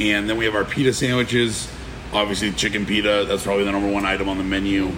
And 0.00 0.28
then 0.28 0.36
we 0.36 0.44
have 0.44 0.56
our 0.56 0.64
pita 0.64 0.92
sandwiches, 0.92 1.70
obviously 2.12 2.50
chicken 2.50 2.84
pita, 2.84 3.24
that's 3.28 3.44
probably 3.44 3.64
the 3.64 3.72
number 3.72 3.90
one 3.90 4.04
item 4.04 4.28
on 4.28 4.38
the 4.38 4.44
menu. 4.44 4.90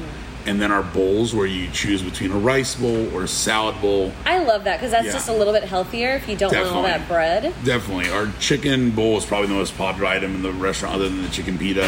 And 0.48 0.58
then 0.62 0.72
our 0.72 0.82
bowls 0.82 1.34
where 1.34 1.46
you 1.46 1.68
choose 1.72 2.00
between 2.02 2.32
a 2.32 2.38
rice 2.38 2.74
bowl 2.74 3.14
or 3.14 3.24
a 3.24 3.28
salad 3.28 3.78
bowl. 3.82 4.12
I 4.24 4.38
love 4.38 4.64
that 4.64 4.78
because 4.78 4.92
that's 4.92 5.04
Yeah. 5.06 5.12
just 5.12 5.28
a 5.28 5.32
little 5.34 5.52
bit 5.52 5.64
healthier 5.64 6.12
if 6.14 6.26
you 6.26 6.36
don't 6.36 6.54
want 6.54 6.68
all 6.68 6.82
that 6.84 7.06
bread. 7.06 7.52
Definitely. 7.66 8.08
Our 8.10 8.28
chicken 8.40 8.90
bowl 8.92 9.18
is 9.18 9.26
probably 9.26 9.48
the 9.48 9.54
most 9.54 9.76
popular 9.76 10.08
item 10.08 10.34
in 10.36 10.42
the 10.42 10.52
restaurant 10.52 10.94
other 10.94 11.10
than 11.10 11.22
the 11.22 11.28
chicken 11.28 11.58
pita, 11.58 11.86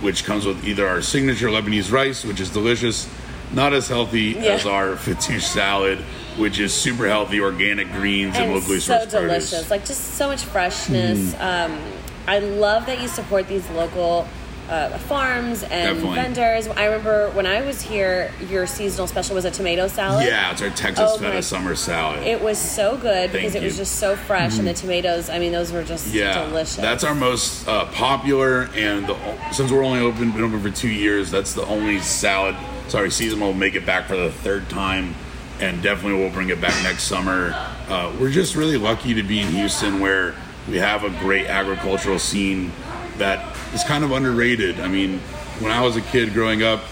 which 0.00 0.24
comes 0.24 0.44
with 0.44 0.64
either 0.66 0.84
our 0.88 1.00
signature 1.00 1.46
Lebanese 1.46 1.92
rice, 1.92 2.24
which 2.24 2.40
is 2.40 2.50
delicious, 2.50 3.06
not 3.52 3.72
as 3.72 3.86
healthy 3.86 4.36
Yeah. 4.36 4.54
as 4.54 4.66
our 4.66 4.96
fattoush 4.96 5.42
salad, 5.42 5.98
which 6.36 6.58
is 6.58 6.74
super 6.74 7.06
healthy, 7.06 7.40
organic 7.40 7.92
greens 7.92 8.34
and, 8.34 8.46
And 8.46 8.54
locally 8.54 8.80
so 8.80 8.94
sourced 8.94 9.10
delicious. 9.10 9.50
produce. 9.50 9.70
Like 9.70 9.86
just 9.86 10.14
so 10.16 10.26
much 10.26 10.42
freshness. 10.42 11.34
Um, 11.38 11.78
I 12.26 12.40
love 12.40 12.86
that 12.86 13.00
you 13.00 13.06
support 13.06 13.46
these 13.46 13.62
local 13.76 14.26
uh, 14.68 14.96
farms 14.98 15.62
and 15.64 15.96
Definitely. 15.96 16.14
vendors. 16.14 16.68
I 16.68 16.84
remember 16.86 17.30
when 17.30 17.46
I 17.46 17.62
was 17.62 17.82
here, 17.82 18.32
your 18.48 18.66
seasonal 18.66 19.06
special 19.06 19.34
was 19.34 19.44
a 19.44 19.50
tomato 19.50 19.88
salad. 19.88 20.24
Yeah, 20.26 20.52
it's 20.52 20.62
our 20.62 20.70
Texas 20.70 21.10
Oh 21.12 21.18
feta 21.18 21.42
summer 21.42 21.74
salad. 21.74 22.22
It 22.26 22.40
was 22.40 22.58
so 22.58 22.96
good 22.96 23.32
because 23.32 23.52
Thank 23.52 23.62
it 23.62 23.66
was 23.66 23.76
you. 23.76 23.82
Mm-hmm. 23.82 23.90
just 23.90 23.96
so 23.96 24.16
fresh, 24.16 24.58
and 24.58 24.66
the 24.66 24.74
tomatoes. 24.74 25.28
I 25.28 25.38
mean, 25.38 25.52
those 25.52 25.72
were 25.72 25.84
just 25.84 26.14
yeah, 26.14 26.44
delicious. 26.44 26.76
that's 26.76 27.04
our 27.04 27.14
most 27.14 27.66
uh, 27.68 27.86
popular, 27.86 28.70
and 28.74 29.06
the, 29.06 29.52
since 29.52 29.70
we're 29.70 29.84
only 29.84 30.00
open, 30.00 30.32
been 30.32 30.42
open 30.42 30.60
for 30.60 30.70
two 30.70 30.88
years, 30.90 31.30
that's 31.30 31.52
the 31.54 31.66
only 31.66 31.98
salad. 32.00 32.56
Sorry, 32.88 33.10
season 33.10 33.40
will 33.40 33.52
make 33.54 33.74
it 33.74 33.84
back 33.84 34.06
for 34.06 34.16
the 34.16 34.30
third 34.30 34.68
time, 34.70 35.14
and 35.60 35.82
definitely 35.82 36.18
we'll 36.20 36.32
bring 36.32 36.50
it 36.50 36.60
back 36.60 36.80
next 36.82 37.04
summer. 37.04 37.52
Uh, 37.88 38.14
we're 38.20 38.30
just 38.30 38.54
really 38.54 38.76
lucky 38.78 39.12
to 39.14 39.22
be 39.22 39.40
in 39.40 39.48
Houston, 39.48 40.00
where 40.00 40.34
We 40.68 40.76
have 40.76 41.02
a 41.02 41.10
great 41.10 41.46
agricultural 41.46 42.20
scene 42.20 42.70
that 43.18 43.51
is 43.72 43.84
kind 43.84 44.04
of 44.04 44.12
underrated. 44.12 44.80
I 44.80 44.88
mean, 44.88 45.18
when 45.60 45.72
I 45.72 45.80
was 45.80 45.96
a 45.96 46.00
kid 46.00 46.32
growing 46.32 46.62
up, 46.62 46.82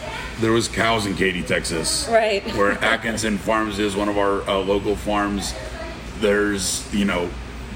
there 0.40 0.52
was 0.52 0.68
cows 0.68 1.06
in 1.06 1.14
Katy, 1.14 1.42
Texas. 1.42 2.08
Right. 2.10 2.42
Where 2.56 2.72
Atkinson 2.72 3.38
Farms 3.38 3.78
is 3.78 3.94
one 3.94 4.08
of 4.08 4.18
our 4.18 4.42
uh, 4.48 4.58
local 4.58 4.96
farms. 4.96 5.54
There's, 6.20 6.92
you 6.94 7.04
know, 7.04 7.30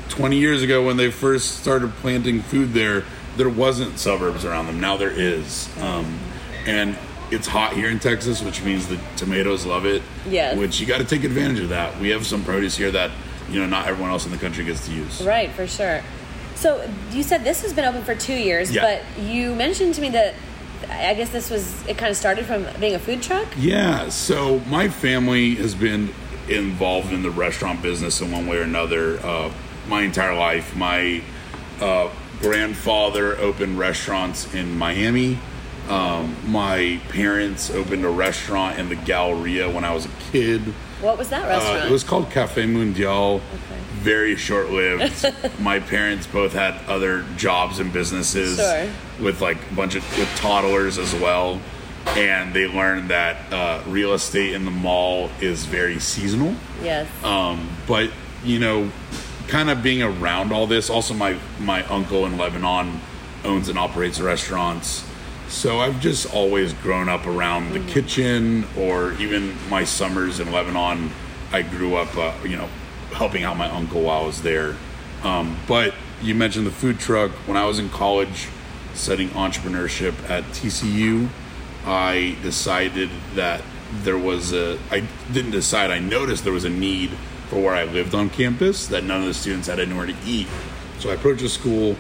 20 0.08 0.36
years 0.36 0.62
ago 0.62 0.84
when 0.84 0.96
they 0.96 1.10
first 1.10 1.58
started 1.60 1.92
planting 1.96 2.40
food 2.40 2.72
there, 2.72 3.04
there 3.36 3.48
wasn't 3.48 3.98
suburbs 3.98 4.44
around 4.44 4.66
them. 4.66 4.80
Now 4.80 4.96
there 4.96 5.10
is. 5.10 5.68
Um, 5.80 6.18
and 6.66 6.96
it's 7.30 7.46
hot 7.46 7.74
here 7.74 7.90
in 7.90 7.98
Texas, 7.98 8.42
which 8.42 8.62
means 8.62 8.86
the 8.86 8.98
tomatoes 9.16 9.66
love 9.66 9.86
it. 9.86 10.02
Yes. 10.28 10.56
Which 10.56 10.80
you 10.80 10.86
got 10.86 10.98
to 10.98 11.04
take 11.04 11.24
advantage 11.24 11.60
of 11.60 11.70
that. 11.70 11.98
We 12.00 12.10
have 12.10 12.26
some 12.26 12.44
produce 12.44 12.76
here 12.76 12.90
that, 12.92 13.10
you 13.50 13.60
know, 13.60 13.66
not 13.66 13.86
everyone 13.86 14.10
else 14.10 14.24
in 14.24 14.30
the 14.30 14.38
country 14.38 14.64
gets 14.64 14.86
to 14.86 14.92
use. 14.92 15.22
Right, 15.22 15.50
for 15.50 15.66
sure. 15.66 16.02
So 16.54 16.88
you 17.12 17.22
said 17.22 17.44
this 17.44 17.62
has 17.62 17.72
been 17.72 17.84
open 17.84 18.02
for 18.04 18.14
two 18.14 18.34
years, 18.34 18.70
Yeah. 18.72 18.82
but 18.82 19.22
you 19.24 19.54
mentioned 19.54 19.94
to 19.96 20.00
me 20.00 20.08
that 20.10 20.34
I 20.90 21.14
guess 21.14 21.30
this 21.30 21.50
was 21.50 21.74
it 21.86 21.96
kind 21.98 22.10
of 22.10 22.16
started 22.16 22.46
from 22.46 22.66
being 22.78 22.94
a 22.94 22.98
food 22.98 23.22
truck. 23.22 23.46
Yeah, 23.58 24.08
so 24.10 24.60
my 24.68 24.88
family 24.88 25.54
has 25.56 25.74
been 25.74 26.10
involved 26.48 27.12
in 27.12 27.22
the 27.22 27.30
restaurant 27.30 27.82
business 27.82 28.20
in 28.20 28.30
one 28.30 28.46
way 28.46 28.58
or 28.58 28.62
another 28.62 29.18
uh, 29.26 29.50
my 29.88 30.02
entire 30.02 30.34
life. 30.34 30.76
My 30.76 31.22
uh, 31.80 32.10
grandfather 32.40 33.36
opened 33.38 33.78
restaurants 33.78 34.52
in 34.54 34.76
Miami. 34.76 35.38
Um, 35.88 36.36
my 36.50 37.00
parents 37.10 37.70
opened 37.70 38.04
a 38.04 38.08
restaurant 38.08 38.78
in 38.78 38.88
the 38.88 38.96
Galleria 38.96 39.68
when 39.70 39.84
I 39.84 39.92
was 39.92 40.06
a 40.06 40.10
kid. 40.32 40.62
What 41.00 41.18
was 41.18 41.28
that 41.28 41.44
Uh, 41.44 41.48
restaurant? 41.48 41.84
it 41.86 41.90
was 41.90 42.04
called 42.04 42.30
Cafe 42.30 42.64
Mundial. 42.66 43.40
Very 44.00 44.36
short 44.36 44.70
lived. 44.70 45.26
My 45.60 45.78
parents 45.80 46.26
both 46.26 46.52
had 46.52 46.74
other 46.88 47.24
jobs 47.36 47.78
and 47.78 47.92
businesses 47.92 48.58
Sure. 48.58 48.86
with 49.20 49.40
like 49.40 49.58
a 49.70 49.74
bunch 49.74 49.94
of 49.94 50.18
with 50.18 50.28
toddlers 50.36 50.98
as 50.98 51.14
well. 51.14 51.60
And 52.16 52.52
they 52.54 52.66
learned 52.66 53.08
that 53.10 53.50
uh, 53.52 53.82
real 53.86 54.12
estate 54.14 54.52
in 54.52 54.64
the 54.66 54.70
mall 54.70 55.30
is 55.40 55.64
very 55.64 55.98
seasonal. 56.00 56.54
yes. 56.82 57.06
Um, 57.22 57.68
but 57.86 58.10
you 58.44 58.58
know, 58.58 58.90
kind 59.48 59.70
of 59.70 59.82
being 59.82 60.02
around 60.02 60.52
all 60.52 60.66
this. 60.66 60.88
Also, 60.90 61.14
my 61.14 61.36
my 61.60 61.82
uncle 61.86 62.24
in 62.26 62.36
Lebanon 62.38 63.00
owns 63.44 63.68
and 63.70 63.78
operates 63.78 64.20
restaurants. 64.20 65.04
So 65.48 65.78
I've 65.80 66.00
just 66.00 66.32
always 66.34 66.72
grown 66.72 67.08
up 67.08 67.26
around 67.26 67.72
the 67.72 67.80
kitchen, 67.80 68.66
or 68.76 69.12
even 69.14 69.56
my 69.68 69.84
summers 69.84 70.40
in 70.40 70.50
Lebanon. 70.50 71.10
I 71.52 71.62
grew 71.62 71.96
up, 71.96 72.16
uh, 72.16 72.34
you 72.42 72.56
know, 72.56 72.68
helping 73.12 73.44
out 73.44 73.56
my 73.56 73.70
uncle 73.70 74.02
while 74.02 74.22
I 74.22 74.26
was 74.26 74.42
there. 74.42 74.74
Um, 75.22 75.56
but 75.68 75.94
you 76.22 76.34
mentioned 76.34 76.66
the 76.66 76.70
food 76.72 76.98
truck. 76.98 77.30
When 77.46 77.56
I 77.56 77.66
was 77.66 77.78
in 77.78 77.88
college, 77.90 78.48
studying 78.94 79.30
entrepreneurship 79.30 80.14
at 80.28 80.44
TCU, 80.44 81.28
I 81.84 82.36
decided 82.42 83.10
that 83.34 83.62
there 84.02 84.18
was 84.18 84.52
a. 84.52 84.78
I 84.90 85.06
didn't 85.32 85.52
decide. 85.52 85.90
I 85.90 85.98
noticed 85.98 86.44
there 86.44 86.52
was 86.52 86.64
a 86.64 86.70
need 86.70 87.10
for 87.48 87.62
where 87.62 87.74
I 87.74 87.84
lived 87.84 88.14
on 88.14 88.30
campus 88.30 88.86
that 88.88 89.04
none 89.04 89.20
of 89.20 89.26
the 89.26 89.34
students 89.34 89.68
had 89.68 89.78
anywhere 89.78 90.06
to 90.06 90.16
eat. 90.24 90.48
So 90.98 91.10
I 91.10 91.14
approached 91.14 91.42
the 91.42 91.48
school. 91.48 91.96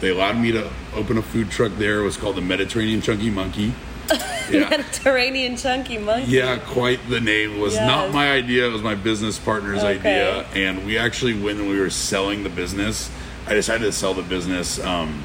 They 0.00 0.10
allowed 0.10 0.38
me 0.38 0.52
to 0.52 0.70
open 0.94 1.18
a 1.18 1.22
food 1.22 1.50
truck 1.50 1.72
there. 1.76 2.00
It 2.00 2.04
was 2.04 2.16
called 2.16 2.36
the 2.36 2.40
Mediterranean 2.40 3.00
Chunky 3.00 3.30
Monkey. 3.30 3.72
Yeah. 4.50 4.70
Mediterranean 4.70 5.58
chunky 5.58 5.98
monkey. 5.98 6.30
Yeah, 6.32 6.56
quite 6.56 7.06
the 7.10 7.20
name. 7.20 7.56
It 7.56 7.58
was 7.58 7.76
not 7.76 8.14
my 8.14 8.32
idea. 8.32 8.66
It 8.66 8.72
was 8.72 8.80
my 8.80 8.94
business 8.94 9.38
partner's 9.38 9.84
Okay. 9.84 9.98
idea. 9.98 10.46
And 10.54 10.86
we 10.86 10.96
actually, 10.96 11.38
when 11.38 11.68
we 11.68 11.78
were 11.78 11.90
selling 11.90 12.44
the 12.44 12.48
business, 12.48 13.10
I 13.46 13.52
decided 13.52 13.84
to 13.84 13.92
sell 13.92 14.14
the 14.14 14.22
business 14.22 14.82
um, 14.82 15.22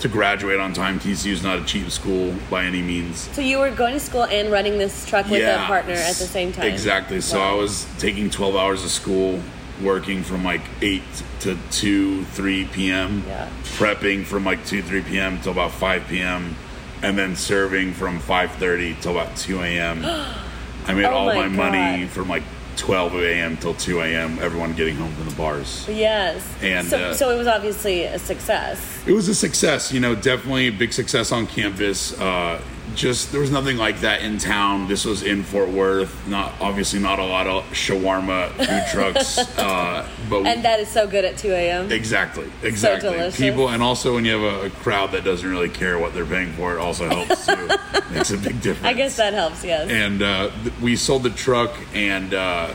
to 0.00 0.08
graduate 0.08 0.60
on 0.60 0.74
time. 0.74 1.00
TCU 1.00 1.32
is 1.32 1.42
not 1.42 1.58
a 1.60 1.64
cheap 1.64 1.90
school 1.90 2.34
by 2.50 2.66
any 2.66 2.82
means. 2.82 3.20
So 3.34 3.40
you 3.40 3.56
were 3.58 3.70
going 3.70 3.94
to 3.94 4.00
school 4.00 4.24
and 4.24 4.52
running 4.52 4.76
this 4.76 5.06
truck 5.06 5.30
with 5.30 5.40
a 5.42 5.56
partner 5.64 5.94
at 5.94 6.16
the 6.16 6.26
same 6.26 6.52
time. 6.52 6.66
Exactly. 6.66 7.22
So 7.22 7.38
Wow. 7.38 7.52
I 7.52 7.54
was 7.56 7.86
taking 7.98 8.28
12 8.28 8.54
hours 8.54 8.84
of 8.84 8.90
school, 8.90 9.40
working 9.82 10.22
from 10.22 10.44
like 10.44 10.62
8 10.80 11.02
to 11.40 11.56
2, 11.70 12.24
3 12.24 12.64
p.m., 12.66 13.24
Yeah. 13.26 13.48
prepping 13.76 14.24
from 14.24 14.44
like 14.44 14.64
2, 14.66 14.82
3 14.82 15.02
p.m. 15.02 15.40
till 15.40 15.52
about 15.52 15.72
5 15.72 16.06
p.m., 16.08 16.56
and 17.02 17.16
then 17.18 17.36
serving 17.36 17.92
from 17.92 18.18
5.30 18.20 19.00
till 19.00 19.12
about 19.12 19.36
2 19.36 19.60
a.m. 19.62 20.04
I 20.86 20.94
made 20.94 21.04
Oh 21.04 21.10
all 21.14 21.26
my 21.26 21.48
my, 21.48 21.70
money 21.70 22.06
from 22.06 22.28
like 22.28 22.42
12 22.76 23.14
a.m. 23.16 23.56
till 23.56 23.74
2 23.74 24.00
a.m., 24.00 24.38
everyone 24.40 24.72
getting 24.74 24.96
home 24.96 25.12
from 25.14 25.28
the 25.28 25.34
bars. 25.34 25.86
Yes. 25.88 26.46
And, 26.62 26.86
so, 26.86 26.98
uh, 26.98 27.14
so 27.14 27.30
it 27.30 27.36
was 27.36 27.46
obviously 27.46 28.04
a 28.04 28.18
success. 28.18 29.02
It 29.06 29.12
was 29.12 29.28
a 29.28 29.34
success, 29.34 29.92
you 29.92 30.00
know, 30.00 30.14
definitely 30.14 30.68
a 30.68 30.72
big 30.72 30.92
success 30.92 31.32
on 31.32 31.46
campus. 31.46 32.18
Uh, 32.18 32.60
just 32.94 33.32
there 33.32 33.40
was 33.40 33.50
nothing 33.50 33.76
like 33.76 34.00
that 34.00 34.22
in 34.22 34.38
town. 34.38 34.88
This 34.88 35.04
was 35.04 35.22
in 35.22 35.42
Fort 35.42 35.68
Worth. 35.68 36.26
Not 36.28 36.52
obviously 36.60 36.98
not 37.00 37.18
a 37.18 37.24
lot 37.24 37.46
of 37.46 37.64
shawarma 37.72 38.50
food 38.52 38.84
trucks, 38.92 39.38
uh, 39.58 40.08
but 40.30 40.42
we- 40.42 40.48
And 40.48 40.64
that 40.64 40.80
is 40.80 40.88
so 40.88 41.06
good 41.06 41.24
at 41.24 41.36
2 41.36 41.50
a.m. 41.52 41.90
exactly, 41.92 42.50
exactly. 42.62 43.10
delicious. 43.10 43.36
People, 43.38 43.68
and 43.68 43.82
also 43.82 44.14
when 44.14 44.24
you 44.24 44.38
have 44.38 44.62
a, 44.62 44.66
a 44.66 44.70
crowd 44.70 45.12
that 45.12 45.24
doesn't 45.24 45.48
really 45.48 45.68
care 45.68 45.98
what 45.98 46.14
they're 46.14 46.24
paying 46.26 46.52
for, 46.52 46.74
it 46.74 46.78
also 46.78 47.08
helps 47.08 47.46
too. 47.46 47.68
Makes 48.12 48.30
a 48.30 48.38
big 48.38 48.60
difference. 48.60 48.86
I 48.86 48.92
guess 48.92 49.16
that 49.16 49.34
helps, 49.34 49.64
yes. 49.64 49.90
And 49.90 50.22
uh, 50.22 50.50
th- 50.62 50.74
we 50.80 50.96
sold 50.96 51.22
the 51.24 51.30
truck, 51.30 51.74
and 51.94 52.32
uh, 52.32 52.72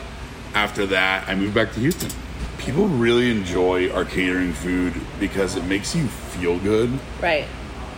after 0.54 0.86
that, 0.88 1.28
I 1.30 1.36
moved 1.36 1.56
back 1.56 1.72
to 1.74 1.80
Houston. 1.80 2.12
People 2.58 2.88
really 2.88 3.32
enjoy 3.32 3.90
our 3.92 4.06
catering 4.06 4.54
food 4.54 4.94
because 5.20 5.56
it 5.56 5.64
makes 5.66 5.96
you 5.96 6.08
feel 6.08 6.60
good 6.60 6.92
right. 7.20 7.46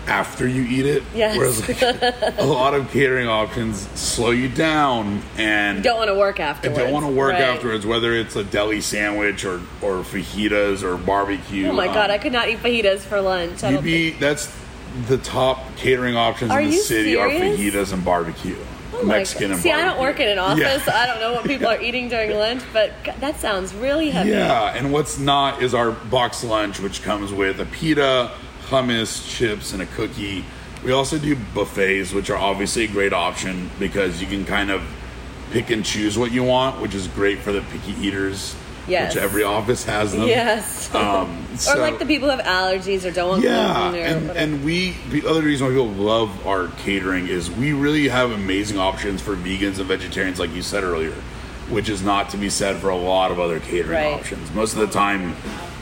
After 0.08 0.48
you 0.48 0.64
eat 0.64 0.86
it. 0.86 1.04
Yes. 1.16 1.38
Whereas 1.38 1.68
like, 1.68 2.38
a 2.40 2.44
lot 2.46 2.74
of 2.74 2.90
catering 2.92 3.28
options 3.28 3.88
slow 3.98 4.32
you 4.32 4.50
down 4.50 5.22
and 5.38 5.78
You 5.78 5.84
don't 5.84 5.98
want 5.98 6.10
to 6.10 6.16
work 6.16 6.40
afterwards. 6.40 6.78
don't 6.78 6.92
want 6.92 7.06
to 7.06 7.12
work 7.12 7.34
Right. 7.34 7.42
afterwards, 7.42 7.86
whether 7.86 8.14
it's 8.14 8.36
a 8.36 8.44
deli 8.44 8.82
sandwich 8.82 9.46
or, 9.46 9.62
or 9.82 10.04
fajitas 10.04 10.84
or 10.84 10.98
barbecue. 10.98 11.68
Oh 11.68 11.74
my 11.74 11.88
god, 11.88 12.10
um, 12.10 12.16
I 12.16 12.18
could 12.18 12.34
not 12.34 12.50
eat 12.50 12.60
fajitas 12.60 13.00
for 13.00 13.22
lunch. 13.22 13.64
I 13.64 13.78
be, 13.80 14.10
think. 14.10 14.20
that's 14.20 14.54
the 15.08 15.18
top 15.20 15.76
catering 15.78 16.16
options 16.16 16.52
Are 16.52 16.62
in 16.62 16.70
the 16.70 16.76
city 16.76 17.14
serious? 17.14 17.42
are 17.42 17.58
fajitas 17.58 17.94
and 17.94 18.04
barbecue. 18.06 18.58
Oh 18.96 19.04
Mexican 19.06 19.52
and 19.52 19.60
See, 19.60 19.72
I 19.72 19.84
don't 19.86 20.00
work 20.00 20.20
in 20.20 20.28
an 20.30 20.38
office. 20.38 20.60
Yeah. 20.62 20.78
so 20.82 20.92
I 20.92 21.08
don't 21.08 21.20
know 21.20 21.34
what 21.34 21.46
people 21.46 21.68
are 21.68 21.82
eating 21.82 22.10
during 22.10 22.38
lunch, 22.38 22.62
but 22.74 22.92
God, 23.04 23.16
that 23.22 23.40
sounds 23.40 23.74
really 23.74 24.12
heavy. 24.12 24.30
Yeah, 24.32 24.76
and 24.76 24.92
what's 24.94 25.18
not 25.18 25.64
is 25.64 25.74
our 25.74 25.92
box 25.92 26.44
lunch, 26.44 26.80
which 26.80 27.02
comes 27.02 27.34
with 27.34 27.60
a 27.60 27.66
pita, 27.66 28.30
hummus, 28.70 29.28
chips, 29.28 29.74
and 29.74 29.82
a 29.82 29.86
cookie. 29.86 30.44
We 30.84 30.92
also 30.92 31.18
do 31.18 31.36
buffets, 31.54 32.12
which 32.14 32.30
are 32.30 32.38
obviously 32.38 32.84
a 32.86 32.88
great 32.88 33.14
option 33.14 33.70
because 33.80 34.22
you 34.22 34.28
can 34.28 34.46
kind 34.46 34.70
of 34.70 34.82
pick 35.52 35.70
and 35.70 35.86
choose 35.86 36.18
what 36.18 36.32
you 36.32 36.44
want, 36.44 36.82
which 36.82 36.94
is 36.96 37.08
great 37.08 37.40
for 37.40 37.52
the 37.52 37.62
picky 37.62 37.94
eaters. 38.02 38.56
Yes. 38.86 39.16
Which 39.16 39.24
every 39.24 39.44
office 39.44 39.86
has 39.86 40.12
them. 40.12 40.28
Yes. 40.28 40.94
Um, 40.94 41.48
or 41.70 41.78
like 41.78 42.00
the 42.00 42.06
people 42.06 42.30
who 42.30 42.36
have 42.38 42.46
allergies 42.46 43.10
or 43.10 43.12
don't 43.12 43.30
want 43.30 43.44
yeah, 43.44 43.92
gluten 43.92 43.96
or 43.96 44.32
and, 44.32 44.32
and 44.32 44.66
we 44.66 44.92
the 45.10 45.26
other 45.26 45.42
reason 45.42 45.68
why 45.68 45.72
people 45.72 45.88
love 45.88 46.46
our 46.46 46.68
catering 46.80 47.28
is 47.28 47.50
we 47.50 47.72
really 47.72 48.10
have 48.10 48.32
amazing 48.32 48.78
options 48.80 49.22
for 49.22 49.38
vegans 49.38 49.80
and 49.80 49.88
vegetarians, 49.88 50.38
like 50.38 50.52
you 50.52 50.62
said 50.62 50.84
earlier, 50.84 51.14
which 51.70 51.88
is 51.88 52.02
not 52.02 52.30
to 52.32 52.38
be 52.38 52.50
said 52.50 52.76
for 52.76 52.90
a 52.90 52.98
lot 52.98 53.32
of 53.32 53.40
other 53.40 53.62
catering 53.62 53.92
Right. 53.92 54.14
options. 54.20 54.52
Most 54.52 54.74
of 54.74 54.80
the 54.80 54.88
time, 54.88 55.34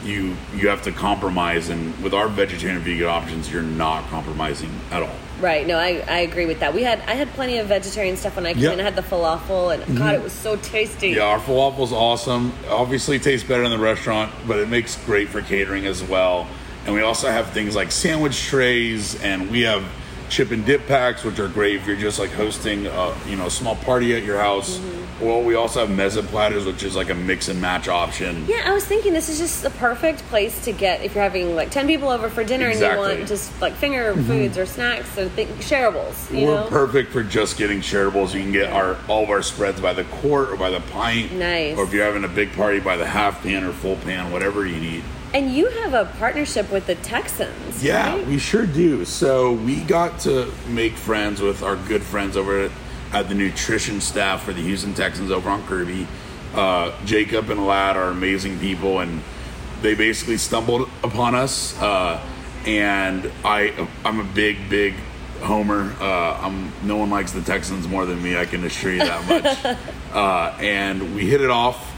you 0.03 0.36
you 0.55 0.70
have 0.70 0.81
to 0.84 0.91
compromise, 0.91 1.70
and 1.70 1.98
with 2.03 2.13
our 2.13 2.27
vegetarian 2.27 2.77
and 2.77 2.86
vegan 2.86 3.08
options, 3.08 3.51
you're 3.51 3.62
not 3.62 4.08
compromising 4.10 4.72
at 4.91 5.03
all. 5.03 5.15
Right. 5.39 5.65
No, 5.65 5.77
I, 5.77 6.03
I 6.08 6.20
agree 6.20 6.46
with 6.46 6.60
that. 6.60 6.74
We 6.74 6.84
had 6.84 7.00
I 7.01 7.13
had 7.13 7.29
plenty 7.29 7.58
of 7.58 7.67
vegetarian 7.67 8.15
stuff 8.15 8.36
when 8.36 8.46
I 8.46 8.53
came 8.53 8.63
Yep. 8.63 8.74
in. 8.74 8.79
I 8.79 8.84
had 8.84 8.96
the 8.96 9.01
falafel, 9.01 9.74
and 9.74 9.84
mm-hmm. 9.84 9.98
God, 9.98 10.15
it 10.15 10.22
was 10.22 10.34
so 10.34 10.55
tasty. 10.58 11.10
Yeah, 11.10 11.24
our 11.24 11.39
falafel's 11.39 11.91
awesome. 11.91 12.53
Obviously, 12.70 13.20
tastes 13.20 13.48
better 13.48 13.63
in 13.63 13.72
the 13.72 13.79
restaurant, 13.79 14.31
but 14.48 14.60
it 14.60 14.70
makes 14.70 15.03
great 15.05 15.29
for 15.29 15.41
catering 15.41 15.86
as 15.86 16.03
well. 16.03 16.48
And 16.86 16.96
we 16.96 17.01
also 17.01 17.29
have 17.29 17.51
things 17.51 17.75
like 17.75 17.91
sandwich 17.91 18.46
trays, 18.46 19.22
and 19.22 19.50
we 19.51 19.62
have 19.62 19.84
chip 20.29 20.51
and 20.51 20.65
dip 20.65 20.88
packs, 20.88 21.24
which 21.24 21.39
are 21.39 21.48
great 21.48 21.75
if 21.75 21.86
you're 21.86 21.96
just 21.96 22.17
like 22.17 22.31
hosting, 22.31 22.88
a, 22.88 23.15
you 23.27 23.36
know, 23.36 23.48
a 23.48 23.51
small 23.51 23.75
party 23.75 24.15
at 24.15 24.24
your 24.24 24.38
house. 24.38 24.77
Mm-hmm. 24.77 25.00
Well, 25.20 25.41
we 25.44 25.56
also 25.56 25.86
have 25.86 25.89
mezza 25.96 26.24
platters, 26.24 26.65
which 26.65 26.84
is 26.84 26.96
like 26.96 27.10
a 27.10 27.15
mix 27.15 27.48
and 27.48 27.60
match 27.60 27.88
option. 27.88 28.46
Yeah, 28.48 28.63
I 28.65 28.74
was 28.74 28.86
thinking 28.86 29.13
this 29.13 29.30
is 29.30 29.38
just 29.38 29.62
the 29.62 29.70
perfect 29.72 30.20
place 30.30 30.63
to 30.65 30.72
get 30.72 31.03
if 31.03 31.13
you're 31.13 31.24
having 31.24 31.56
like 31.56 31.72
ten 31.72 31.88
people 31.88 32.10
over 32.10 32.30
for 32.30 32.44
dinner 32.44 32.68
and 32.68 32.80
you 32.80 32.98
want 32.98 33.27
just 33.27 33.60
like 33.62 33.74
finger 33.74 34.13
mm-hmm. 34.13 34.24
foods 34.24 34.58
or 34.58 34.65
snacks 34.65 35.18
or 35.18 35.30
think 35.30 35.50
shareables. 35.60 36.32
You 36.36 36.48
We're 36.48 36.56
know. 36.62 36.68
perfect 36.68 37.12
for 37.12 37.24
just 37.24 37.58
getting 37.58 37.80
shareables. 37.80 38.34
You 38.34 38.41
can 38.41 38.51
get 38.51 38.72
our 38.72 38.98
all 39.08 39.24
of 39.24 39.30
our 39.30 39.44
spreads 39.44 39.82
by 39.82 39.94
the 39.94 40.06
quart 40.06 40.50
or 40.50 40.58
by 40.58 40.70
the 40.70 40.82
pint. 40.82 41.34
Nice. 41.34 41.77
Or 41.77 41.84
if 41.84 41.94
you're 41.94 42.06
having 42.06 42.24
a 42.24 42.27
big 42.34 42.53
party, 42.53 42.80
by 42.80 42.98
the 42.98 43.06
half 43.06 43.44
pan 43.44 43.63
or 43.63 43.74
full 43.74 43.98
pan, 43.98 44.32
whatever 44.32 44.65
you 44.65 44.80
need. 44.80 45.03
and 45.34 45.53
you 45.53 45.68
have 45.70 45.94
a 45.94 46.06
partnership 46.18 46.70
with 46.72 46.88
the 46.88 46.96
Texans. 46.96 47.84
Yeah, 47.84 48.15
right? 48.15 48.27
we 48.27 48.38
sure 48.38 48.65
do. 48.65 49.06
So 49.06 49.53
we 49.53 49.82
got 49.82 50.20
to 50.22 50.51
make 50.68 50.94
friends 50.94 51.41
with 51.41 51.63
our 51.63 51.75
good 51.75 52.03
friends 52.03 52.36
over 52.36 52.63
at, 52.65 52.72
at 53.13 53.27
the 53.30 53.36
nutrition 53.36 54.01
staff 54.01 54.44
for 54.44 54.53
the 54.53 54.62
Houston 54.62 54.94
Texans 54.94 55.32
over 55.32 55.50
on 55.50 55.65
Kirby. 55.68 56.08
Uh, 56.53 56.91
Jacob 57.06 57.50
and 57.50 57.65
Lad 57.65 57.98
are 57.98 58.10
amazing 58.10 58.60
people, 58.60 59.00
and 59.00 59.22
they 59.82 59.96
basically 59.96 60.38
stumbled 60.38 60.89
upon 61.03 61.36
us, 61.36 61.80
uh, 61.82 62.20
and 62.65 63.32
I 63.44 63.88
I'm 64.06 64.20
a 64.20 64.24
big 64.24 64.70
big 64.70 64.94
homer. 65.41 65.94
Uh, 66.00 66.39
I'm 66.41 66.72
no 66.84 66.98
one 66.98 67.10
likes 67.10 67.32
the 67.32 67.41
Texans 67.41 67.88
more 67.88 68.06
than 68.06 68.22
me. 68.22 68.38
I 68.38 68.46
can 68.46 68.63
assure 68.63 68.91
you 68.91 69.00
that 69.00 69.27
much. 69.65 69.77
uh, 70.13 70.58
and 70.60 71.15
we 71.15 71.25
hit 71.30 71.41
it 71.41 71.50
off. 71.50 71.89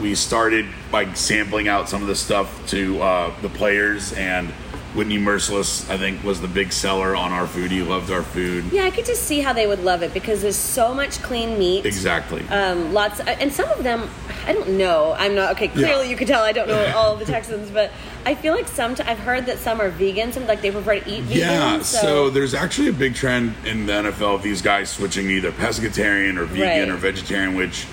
We 0.00 0.14
started 0.14 0.66
by 0.90 1.12
sampling 1.14 1.68
out 1.68 1.88
some 1.88 2.02
of 2.02 2.08
the 2.08 2.16
stuff 2.16 2.68
to 2.70 3.00
uh, 3.00 3.40
the 3.40 3.48
players 3.50 4.12
and 4.14 4.52
Whitney 4.94 5.16
Mercilus, 5.18 5.88
I 5.88 5.96
think, 5.96 6.22
was 6.22 6.40
the 6.42 6.48
big 6.48 6.70
seller 6.72 7.16
on 7.16 7.32
our 7.32 7.46
food. 7.46 7.70
He 7.70 7.82
loved 7.82 8.10
our 8.10 8.22
food. 8.22 8.64
Yeah, 8.72 8.84
I 8.84 8.90
could 8.90 9.06
just 9.06 9.22
see 9.22 9.40
how 9.40 9.52
they 9.54 9.66
would 9.66 9.82
love 9.82 10.02
it 10.02 10.12
because 10.12 10.42
there's 10.42 10.54
so 10.56 10.92
much 10.92 11.22
clean 11.22 11.58
meat. 11.58 11.86
Exactly. 11.86 12.46
Um, 12.48 12.92
lots, 12.92 13.20
and 13.20 13.50
some 13.50 13.70
of 13.70 13.82
them, 13.84 14.10
I 14.46 14.52
don't 14.52 14.70
know. 14.76 15.14
I'm 15.16 15.34
not 15.34 15.52
okay. 15.52 15.68
Clearly, 15.68 16.04
Yeah. 16.04 16.10
you 16.10 16.16
could 16.16 16.28
tell 16.28 16.42
I 16.42 16.52
don't 16.52 16.68
know 16.68 16.92
all 16.94 17.16
the 17.16 17.24
Texans, 17.36 17.70
but 17.70 17.90
I 18.26 18.34
feel 18.34 18.52
like 18.54 18.68
some. 18.68 18.94
I've 19.06 19.18
heard 19.18 19.46
that 19.46 19.58
some 19.58 19.80
are 19.80 19.90
vegans 19.90 20.36
and 20.36 20.46
like 20.46 20.60
they 20.60 20.70
prefer 20.70 21.00
to 21.00 21.10
eat 21.10 21.22
vegan. 21.22 21.38
Yeah, 21.40 21.80
so, 21.82 21.98
so 22.02 22.30
there's 22.30 22.52
actually 22.52 22.88
a 22.88 22.92
big 22.92 23.14
trend 23.14 23.54
in 23.64 23.86
the 23.86 23.92
NFL 23.94 24.34
of 24.34 24.42
these 24.42 24.60
guys 24.60 24.90
switching 24.90 25.30
either 25.30 25.52
pescatarian 25.52 26.36
or 26.36 26.44
vegan 26.44 26.88
Right. 26.88 26.88
or 26.90 26.96
vegetarian, 26.96 27.54
which 27.54 27.86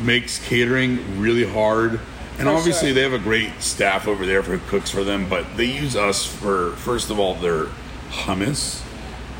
makes 0.00 0.38
catering 0.46 1.20
really 1.20 1.44
hard. 1.44 1.98
And 2.38 2.48
For 2.48 2.54
obviously, 2.54 2.88
sure. 2.88 2.94
they 2.94 3.02
have 3.02 3.12
a 3.12 3.18
great 3.18 3.60
staff 3.62 4.08
over 4.08 4.26
there 4.26 4.42
who 4.42 4.58
cooks 4.68 4.90
for 4.90 5.04
them, 5.04 5.28
but 5.28 5.56
they 5.56 5.66
use 5.66 5.94
us 5.94 6.26
for, 6.26 6.72
first 6.72 7.10
of 7.10 7.18
all, 7.20 7.34
their 7.36 7.66
hummus. 8.10 8.82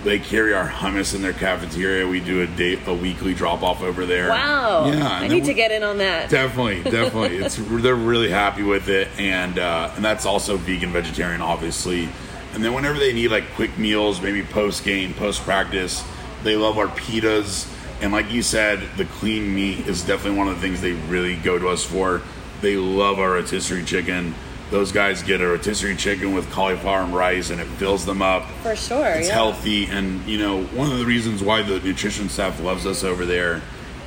They 0.05 0.19
carry 0.19 0.53
our 0.55 0.69
hummus 0.69 1.15
in 1.15 1.23
their 1.23 1.33
cafeteria. 1.33 2.07
We 2.07 2.21
do 2.21 2.43
a 2.43 2.47
day, 2.47 2.79
a 2.87 2.95
weekly 2.95 3.33
drop 3.35 3.63
off 3.63 3.83
over 3.83 4.05
there. 4.07 4.29
wow. 4.29 4.87
Yeah, 4.87 5.09
I 5.09 5.27
need 5.29 5.45
to 5.47 5.55
get 5.55 5.73
in 5.73 5.83
on 5.83 5.99
that. 5.99 6.29
Definitely, 6.31 6.83
definitely. 6.91 7.39
it's 7.39 7.57
they're 7.57 7.95
really 7.95 8.31
happy 8.31 8.63
with 8.63 8.89
it, 8.89 9.09
and 9.19 9.59
uh, 9.59 9.91
and 9.97 10.05
that's 10.05 10.27
also 10.27 10.57
vegan, 10.59 10.93
vegetarian, 10.93 11.41
obviously. 11.41 12.09
And 12.53 12.63
then 12.63 12.75
whenever 12.75 12.99
they 12.99 13.13
need 13.15 13.29
like 13.29 13.51
quick 13.55 13.77
meals, 13.79 14.21
maybe 14.21 14.43
post 14.43 14.85
game, 14.85 15.15
post 15.15 15.41
practice, 15.43 16.05
they 16.45 16.55
love 16.55 16.77
our 16.79 16.87
pitas. 16.89 17.71
And 18.03 18.13
like 18.13 18.31
you 18.31 18.43
said, 18.43 18.87
the 18.99 19.07
clean 19.07 19.55
meat 19.55 19.87
is 19.87 20.03
definitely 20.05 20.39
one 20.39 20.49
of 20.49 20.57
the 20.57 20.61
things 20.61 20.81
they 20.83 20.93
really 20.93 21.37
go 21.37 21.59
to 21.59 21.69
us 21.69 21.83
for. 21.83 22.21
They 22.65 22.79
love 22.79 23.19
our 23.19 23.33
rotisserie 23.33 23.85
chicken. 23.85 24.35
Those 24.71 24.91
guys 24.91 25.23
get 25.23 25.43
a 25.43 25.47
rotisserie 25.47 25.97
chicken 25.97 26.33
with 26.33 26.51
cauliflower 26.51 27.03
and 27.03 27.15
rice, 27.15 27.51
and 27.51 27.61
it 27.61 27.67
fills 27.67 28.07
them 28.07 28.23
up. 28.23 28.49
For 28.63 28.75
sure. 28.75 29.07
It's 29.09 29.29
yeah. 29.29 29.35
healthy, 29.35 29.85
and 29.85 30.27
you 30.27 30.39
know 30.39 30.65
one 30.69 30.91
of 30.91 30.99
the 30.99 31.05
reasons 31.05 31.43
why 31.43 31.61
the 31.61 31.79
nutrition 31.81 32.31
staff 32.31 32.63
loves 32.63 32.87
us 32.87 33.05
over 33.05 33.27
there 33.27 33.61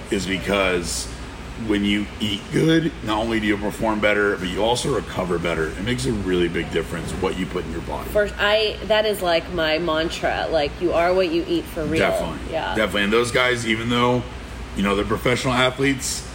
is 0.10 0.26
because 0.26 1.06
when 1.68 1.86
you 1.86 2.08
eat 2.20 2.42
good, 2.52 2.92
not 3.04 3.20
only 3.20 3.40
do 3.40 3.46
you 3.46 3.58
perform 3.58 4.00
better, 4.00 4.36
but 4.38 4.48
you 4.48 4.64
also 4.64 4.96
recover 4.96 5.38
better. 5.38 5.68
It 5.68 5.84
makes 5.84 6.08
a 6.08 6.12
really 6.12 6.48
big 6.48 6.72
difference 6.72 7.12
what 7.14 7.38
you 7.38 7.46
put 7.46 7.64
in 7.64 7.72
your 7.72 7.82
body. 7.82 8.10
For 8.10 8.28
I, 8.40 8.80
that 8.86 9.06
is 9.06 9.22
like 9.22 9.48
my 9.54 9.78
mantra. 9.78 10.48
Like 10.50 10.72
you 10.82 10.94
are 10.94 11.14
what 11.14 11.32
you 11.32 11.46
eat 11.48 11.64
for 11.66 11.86
real. 11.86 12.00
Definitely, 12.00 12.54
Yeah. 12.54 12.74
definitely. 12.74 13.04
And 13.04 13.14
those 13.14 13.32
guys, 13.32 13.68
even 13.68 13.90
though 13.90 14.24
you 14.76 14.82
know 14.82 14.96
they're 14.96 15.06
professional 15.06 15.54
athletes, 15.54 16.27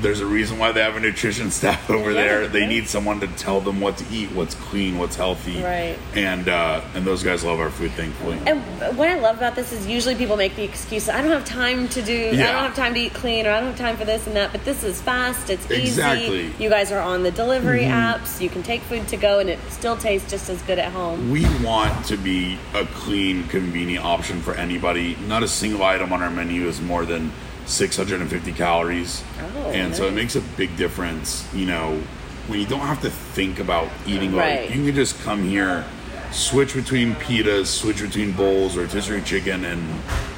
there's 0.00 0.20
a 0.20 0.26
reason 0.26 0.58
why 0.58 0.72
they 0.72 0.80
have 0.80 0.96
a 0.96 1.00
nutrition 1.00 1.50
staff 1.52 1.88
over 1.90 2.10
Yeah, 2.12 2.22
there. 2.22 2.48
They 2.48 2.60
right. 2.60 2.68
need 2.68 2.88
someone 2.88 3.20
to 3.20 3.26
tell 3.28 3.60
them 3.60 3.80
what 3.80 3.96
to 3.98 4.04
eat, 4.14 4.30
what's 4.32 4.54
clean, 4.54 4.98
what's 4.98 5.16
healthy. 5.16 5.62
Right. 5.62 5.96
And 6.14 6.48
uh, 6.48 6.80
and 6.94 7.04
those 7.04 7.22
guys 7.22 7.44
love 7.44 7.60
our 7.60 7.70
food, 7.70 7.92
thankfully. 7.92 8.38
And 8.46 8.60
what 8.96 9.08
I 9.08 9.18
love 9.18 9.36
about 9.36 9.54
this 9.54 9.72
is 9.72 9.86
usually 9.86 10.14
people 10.14 10.36
make 10.36 10.56
the 10.56 10.64
excuse, 10.64 11.08
I 11.08 11.20
don't 11.22 11.30
have 11.30 11.44
time 11.44 11.88
to 11.90 12.02
do, 12.02 12.28
I 12.30 12.36
don't 12.36 12.64
have 12.64 12.74
time 12.76 12.94
to 12.94 13.00
eat 13.00 13.14
clean, 13.14 13.46
or 13.46 13.50
I 13.50 13.60
don't 13.60 13.68
have 13.70 13.78
time 13.78 13.96
for 13.96 14.04
this 14.04 14.26
and 14.26 14.34
that. 14.36 14.52
But 14.52 14.64
this 14.64 14.82
is 14.82 15.00
fast, 15.00 15.50
it's 15.50 15.68
Exactly. 15.70 16.26
Mm-hmm. 16.26 16.52
easy. 16.54 16.62
You 16.64 16.70
guys 16.70 16.90
are 16.92 17.00
on 17.00 17.22
the 17.22 17.30
delivery 17.30 17.82
apps. 17.82 18.40
You 18.40 18.48
can 18.48 18.62
take 18.62 18.80
food 18.82 19.06
to 19.08 19.16
go, 19.16 19.38
and 19.38 19.48
it 19.50 19.58
still 19.70 19.96
tastes 19.96 20.30
just 20.30 20.48
as 20.50 20.60
good 20.62 20.78
at 20.78 20.92
home. 20.92 21.30
We 21.30 21.44
want 21.64 22.04
to 22.06 22.16
be 22.16 22.58
a 22.74 22.84
clean, 22.86 23.46
convenient 23.48 24.04
option 24.04 24.40
for 24.42 24.54
anybody. 24.54 25.16
Not 25.26 25.42
a 25.42 25.48
single 25.48 25.82
item 25.84 26.12
on 26.12 26.22
our 26.22 26.30
menu 26.30 26.66
is 26.66 26.80
more 26.80 27.04
than 27.04 27.32
650 27.72 28.52
calories. 28.52 29.22
Oh, 29.40 29.70
and 29.70 29.94
so 29.94 30.06
it 30.06 30.12
makes 30.12 30.36
a 30.36 30.40
big 30.56 30.76
difference, 30.76 31.46
you 31.54 31.66
know, 31.66 32.00
when 32.48 32.60
you 32.60 32.66
don't 32.66 32.80
have 32.80 33.00
to 33.02 33.10
think 33.10 33.58
about 33.58 33.88
eating 34.06 34.34
Right. 34.34 34.62
like 34.68 34.74
you 34.76 34.84
can 34.84 34.94
just 34.94 35.20
come 35.22 35.42
here, 35.42 35.84
switch 36.32 36.74
between 36.74 37.14
pitas, 37.16 37.66
switch 37.66 38.00
between 38.02 38.32
bowls, 38.32 38.76
or 38.76 38.82
rotisserie 38.82 39.22
chicken, 39.22 39.64
and 39.64 39.82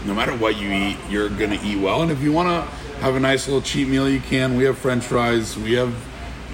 no 0.06 0.14
matter 0.14 0.32
what 0.32 0.56
you 0.58 0.70
eat, 0.72 0.96
you're 1.10 1.28
gonna 1.28 1.58
eat 1.64 1.78
well. 1.78 2.02
And 2.02 2.10
if 2.10 2.20
you 2.22 2.32
wanna 2.32 2.62
have 3.00 3.16
a 3.16 3.20
nice 3.20 3.46
little 3.46 3.62
cheat 3.62 3.88
meal, 3.88 4.08
you 4.08 4.20
can. 4.20 4.56
We 4.56 4.64
have 4.64 4.78
French 4.78 5.04
fries, 5.04 5.56
we 5.56 5.72
have 5.74 5.94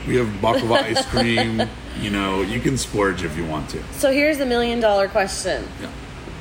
we 0.08 0.16
have 0.16 0.28
baklava 0.40 0.82
ice 0.96 1.04
cream. 1.06 1.62
You 2.00 2.10
know, 2.10 2.40
you 2.40 2.60
can 2.60 2.78
splurge 2.78 3.22
if 3.24 3.36
you 3.36 3.44
want 3.44 3.68
to. 3.70 3.82
So 3.92 4.10
here's 4.10 4.38
the 4.38 4.46
million 4.46 4.80
dollar 4.80 5.08
question. 5.08 5.66
Yeah. 5.80 5.88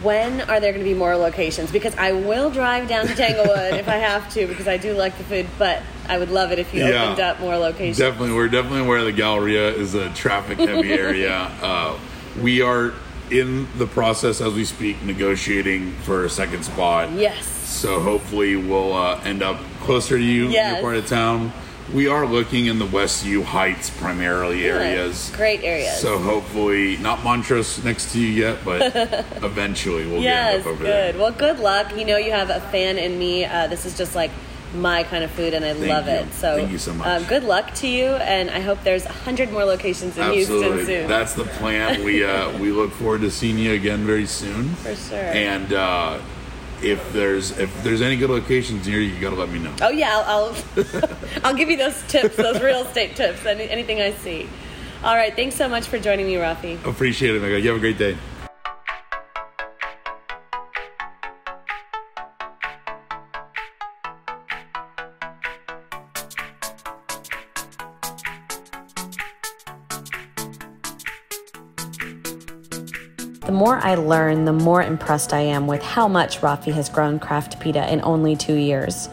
When 0.02 0.42
are 0.42 0.60
there 0.62 0.72
going 0.72 0.84
to 0.84 0.90
be 0.90 0.94
more 0.94 1.16
locations? 1.18 1.72
Because 1.72 1.96
I 1.98 2.14
will 2.14 2.50
drive 2.50 2.88
down 2.88 3.08
to 3.08 3.16
Tanglewood 3.16 3.74
if 3.74 3.88
I 3.90 3.96
have 4.10 4.32
to, 4.34 4.48
because 4.48 4.68
I 4.68 4.78
do 4.78 4.94
like 4.94 5.18
the 5.18 5.24
food, 5.26 5.46
but 5.58 5.82
I 6.08 6.18
would 6.18 6.30
love 6.30 6.52
it 6.52 6.60
if 6.60 6.74
you 6.74 6.86
Yeah. 6.86 7.04
opened 7.06 7.20
up 7.20 7.40
more 7.42 7.58
locations. 7.58 7.98
Definitely, 7.98 8.34
we're 8.34 8.48
definitely 8.48 8.82
aware 8.82 9.04
the 9.04 9.12
Galleria 9.12 9.70
is 9.74 9.96
a 9.96 10.10
traffic 10.14 10.58
heavy 10.58 10.94
area. 10.94 11.52
Uh, 11.62 11.98
we 12.42 12.62
are 12.62 12.94
in 13.30 13.68
the 13.78 13.86
process 13.86 14.40
as 14.42 14.54
we 14.54 14.64
speak 14.66 15.02
negotiating 15.04 15.92
for 16.04 16.24
a 16.26 16.30
second 16.30 16.64
spot. 16.64 17.12
Yes. 17.12 17.46
So 17.46 18.00
hopefully 18.00 18.56
we'll 18.56 18.94
uh, 18.94 19.20
end 19.24 19.44
up 19.44 19.60
closer 19.82 20.18
to 20.18 20.24
you, 20.24 20.48
Yes. 20.48 20.74
your 20.76 20.82
part 20.82 20.96
of 20.96 21.08
town. 21.08 21.52
We 21.94 22.08
are 22.08 22.26
looking 22.28 22.68
in 22.68 22.78
the 22.78 22.86
West 22.86 23.26
U 23.26 23.42
Heights 23.42 23.90
primarily 23.90 24.66
areas. 24.68 25.32
Great 25.36 25.64
areas. 25.64 26.00
So 26.00 26.20
hopefully 26.20 26.98
not 26.98 27.24
Montrose 27.24 27.84
next 27.84 28.12
to 28.14 28.20
you 28.20 28.28
yet, 28.28 28.60
but 28.64 28.82
eventually 29.44 30.06
we'll 30.06 30.22
yes, 30.22 30.62
up 30.62 30.68
over 30.68 30.78
good. 30.84 30.86
there. 31.16 31.20
Well, 31.20 31.32
good 31.32 31.60
luck. 31.60 31.98
You 31.98 32.06
know, 32.06 32.18
you 32.18 32.32
have 32.32 32.52
a 32.52 32.60
fan 32.60 33.00
in 33.00 33.18
me. 33.18 33.46
Uh, 33.46 33.66
this 33.68 33.86
is 33.88 33.98
just 33.98 34.14
like 34.16 34.30
my 34.76 35.02
kind 35.04 35.24
of 35.24 35.32
food, 35.32 35.56
and 35.56 35.66
I 35.66 35.72
love 35.72 36.06
you. 36.06 36.14
it. 36.14 36.32
So, 36.34 36.58
Thank 36.58 36.72
you 36.72 36.78
so 36.78 36.94
much. 36.94 37.08
Uh, 37.08 37.28
good 37.28 37.44
luck 37.44 37.74
to 37.76 37.88
you, 37.88 38.06
and 38.06 38.52
I 38.52 38.60
hope 38.60 38.84
there's 38.84 39.06
a 39.08 39.12
hundred 39.12 39.52
more 39.52 39.66
locations 39.66 40.16
in 40.16 40.22
Absolutely, 40.24 40.68
Houston 40.68 40.86
soon. 40.86 41.08
that's 41.10 41.34
the 41.34 41.46
plan. 41.46 42.04
We 42.04 42.24
uh, 42.24 42.56
we 42.60 42.72
look 42.72 42.92
forward 42.92 43.22
to 43.22 43.32
seeing 43.32 43.58
you 43.58 43.74
again 43.74 44.06
very 44.06 44.28
soon. 44.28 44.70
For 44.76 44.96
sure. 44.96 45.18
And 45.18 45.74
uh, 45.74 46.20
if 46.84 47.14
there's 47.14 47.58
if 47.58 47.84
there's 47.84 48.02
any 48.02 48.16
good 48.18 48.30
locations 48.30 48.88
near 48.88 49.00
you, 49.00 49.14
you 49.14 49.20
gotta 49.22 49.36
let 49.36 49.50
me 49.50 49.60
know. 49.60 49.74
oh 49.82 49.90
yeah, 49.90 50.24
I'll 50.26 50.54
I'll, 50.54 50.56
I'll 51.44 51.56
give 51.56 51.70
you 51.70 51.78
those 51.78 52.02
tips, 52.08 52.36
those 52.36 52.62
real 52.62 52.82
estate 52.86 53.16
tips, 53.16 53.46
any, 53.46 53.70
anything 53.70 54.02
I 54.02 54.12
see. 54.12 54.50
All 55.04 55.16
right, 55.16 55.34
thanks 55.34 55.56
so 55.56 55.70
much 55.70 55.88
for 55.88 55.98
joining 55.98 56.26
me, 56.26 56.36
Raffi. 56.36 56.84
Appreciate 56.86 57.36
it, 57.36 57.42
Megha. 57.42 57.62
You 57.62 57.70
have 57.70 57.78
a 57.78 57.80
great 57.80 57.98
day. 57.98 58.18
The 73.50 73.56
more 73.56 73.78
I 73.78 73.96
learn, 73.96 74.46
the 74.46 74.54
more 74.54 74.84
impressed 74.84 75.34
I 75.34 75.40
am 75.40 75.66
with 75.66 75.82
how 75.82 76.08
much 76.08 76.40
Raffi 76.42 76.72
has 76.74 76.88
grown 76.88 77.18
Craft 77.18 77.60
Pita 77.60 77.92
in 77.92 78.00
only 78.04 78.36
two 78.36 78.54
years. 78.54 79.08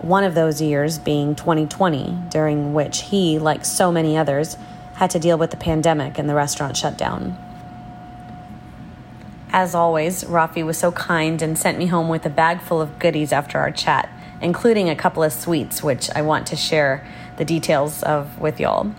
One 0.00 0.24
of 0.24 0.34
those 0.34 0.62
years 0.62 0.98
being 0.98 1.34
2020, 1.34 2.16
during 2.30 2.72
which 2.72 3.02
he, 3.02 3.38
like 3.38 3.66
so 3.66 3.92
many 3.92 4.16
others, 4.16 4.56
had 4.94 5.10
to 5.10 5.18
deal 5.18 5.36
with 5.36 5.50
the 5.50 5.58
pandemic 5.58 6.18
and 6.18 6.30
the 6.30 6.34
restaurant 6.34 6.78
shutdown. 6.78 7.36
As 9.50 9.74
always, 9.74 10.24
Raffi 10.24 10.64
was 10.64 10.78
so 10.78 10.90
kind 10.90 11.42
and 11.42 11.58
sent 11.58 11.76
me 11.76 11.84
home 11.84 12.08
with 12.08 12.24
a 12.24 12.30
bag 12.30 12.62
full 12.62 12.80
of 12.80 12.98
goodies 12.98 13.34
after 13.34 13.58
our 13.58 13.70
chat, 13.70 14.08
including 14.40 14.88
a 14.88 14.96
couple 14.96 15.22
of 15.22 15.30
sweets, 15.30 15.82
which 15.82 16.08
I 16.14 16.22
want 16.22 16.46
to 16.46 16.56
share 16.56 17.06
the 17.36 17.44
details 17.44 18.02
of 18.02 18.40
with 18.40 18.58
y'all. 18.58 18.94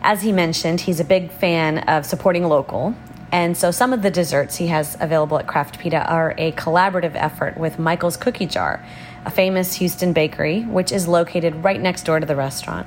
As 0.00 0.22
he 0.22 0.32
mentioned, 0.32 0.80
he's 0.80 0.98
a 0.98 1.04
big 1.04 1.30
fan 1.30 1.80
of 1.80 2.06
supporting 2.06 2.44
local, 2.44 2.94
and 3.30 3.56
so 3.56 3.70
some 3.70 3.92
of 3.92 4.02
the 4.02 4.10
desserts 4.10 4.56
he 4.56 4.68
has 4.68 4.96
available 5.00 5.38
at 5.38 5.46
Craft 5.46 5.78
Pita 5.78 6.10
are 6.10 6.34
a 6.38 6.52
collaborative 6.52 7.14
effort 7.14 7.58
with 7.58 7.78
Michael's 7.78 8.16
Cookie 8.16 8.46
Jar, 8.46 8.84
a 9.24 9.30
famous 9.30 9.74
Houston 9.74 10.12
bakery, 10.12 10.62
which 10.62 10.92
is 10.92 11.06
located 11.06 11.62
right 11.62 11.80
next 11.80 12.04
door 12.04 12.20
to 12.20 12.26
the 12.26 12.36
restaurant. 12.36 12.86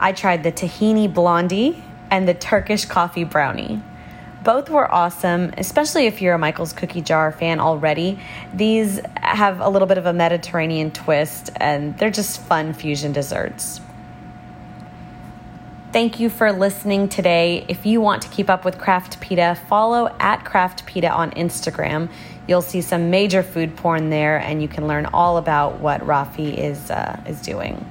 I 0.00 0.12
tried 0.12 0.42
the 0.42 0.52
tahini 0.52 1.12
blondie 1.12 1.84
and 2.10 2.26
the 2.26 2.34
Turkish 2.34 2.86
coffee 2.86 3.24
brownie. 3.24 3.82
Both 4.42 4.68
were 4.70 4.92
awesome, 4.92 5.52
especially 5.56 6.06
if 6.06 6.20
you're 6.20 6.34
a 6.34 6.38
Michael's 6.38 6.72
Cookie 6.72 7.02
Jar 7.02 7.30
fan 7.30 7.60
already. 7.60 8.18
These 8.52 9.00
have 9.16 9.60
a 9.60 9.68
little 9.68 9.86
bit 9.86 9.98
of 9.98 10.06
a 10.06 10.12
Mediterranean 10.12 10.90
twist, 10.90 11.50
and 11.56 11.96
they're 11.98 12.10
just 12.10 12.40
fun 12.40 12.72
fusion 12.72 13.12
desserts. 13.12 13.80
Thank 15.92 16.18
you 16.18 16.30
for 16.30 16.52
listening 16.52 17.10
today. 17.10 17.66
If 17.68 17.84
you 17.84 18.00
want 18.00 18.22
to 18.22 18.28
keep 18.30 18.48
up 18.48 18.64
with 18.64 18.78
Craft 18.78 19.20
Pita, 19.20 19.58
follow 19.68 20.08
at 20.18 20.42
Craft 20.42 20.86
Pita 20.86 21.12
on 21.12 21.32
Instagram. 21.32 22.08
You'll 22.48 22.62
see 22.62 22.80
some 22.80 23.10
major 23.10 23.42
food 23.42 23.76
porn 23.76 24.08
there, 24.08 24.38
and 24.38 24.62
you 24.62 24.68
can 24.68 24.88
learn 24.88 25.04
all 25.12 25.36
about 25.36 25.80
what 25.80 26.00
Raffi 26.00 26.56
is 26.56 26.90
uh, 26.90 27.22
is 27.26 27.42
doing. 27.42 27.86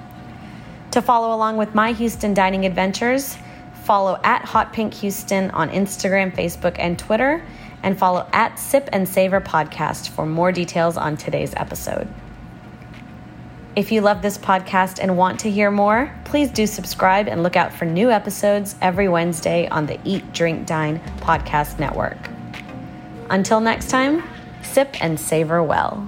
To 0.92 1.02
follow 1.04 1.36
along 1.36 1.58
with 1.58 1.76
my 1.76 1.92
Houston 1.92 2.34
dining 2.34 2.66
adventures, 2.66 3.38
follow 3.84 4.20
at 4.24 4.46
Hot 4.46 4.74
Pink 4.74 4.96
Houston 4.96 5.52
on 5.52 5.70
Instagram, 5.70 6.36
Facebook, 6.36 6.78
and 6.80 6.98
Twitter, 6.98 7.46
and 7.84 8.00
follow 8.00 8.28
at 8.34 8.58
Sip 8.58 8.90
and 8.92 9.08
Savor 9.08 9.42
Podcast 9.42 10.10
for 10.10 10.26
more 10.26 10.52
details 10.52 10.98
on 10.98 11.18
today's 11.18 11.54
episode. 11.56 12.12
If 13.74 13.90
you 13.90 14.02
love 14.02 14.22
this 14.22 14.38
podcast 14.38 15.00
and 15.02 15.16
want 15.16 15.40
to 15.42 15.50
hear 15.50 15.72
more, 15.72 16.14
please 16.26 16.52
do 16.52 16.68
subscribe 16.68 17.30
and 17.30 17.42
look 17.42 17.56
out 17.56 17.72
for 17.72 17.86
new 17.86 18.12
episodes 18.12 18.76
every 18.82 19.08
Wednesday 19.08 19.70
on 19.70 19.86
the 19.86 19.98
Eat, 20.04 20.34
Drink, 20.34 20.68
Dine 20.68 21.00
podcast 21.20 21.80
network. 21.80 22.18
Until 23.30 23.62
next 23.62 23.90
time, 23.90 24.24
sip 24.62 25.02
and 25.02 25.18
savor 25.18 25.64
well. 25.64 26.06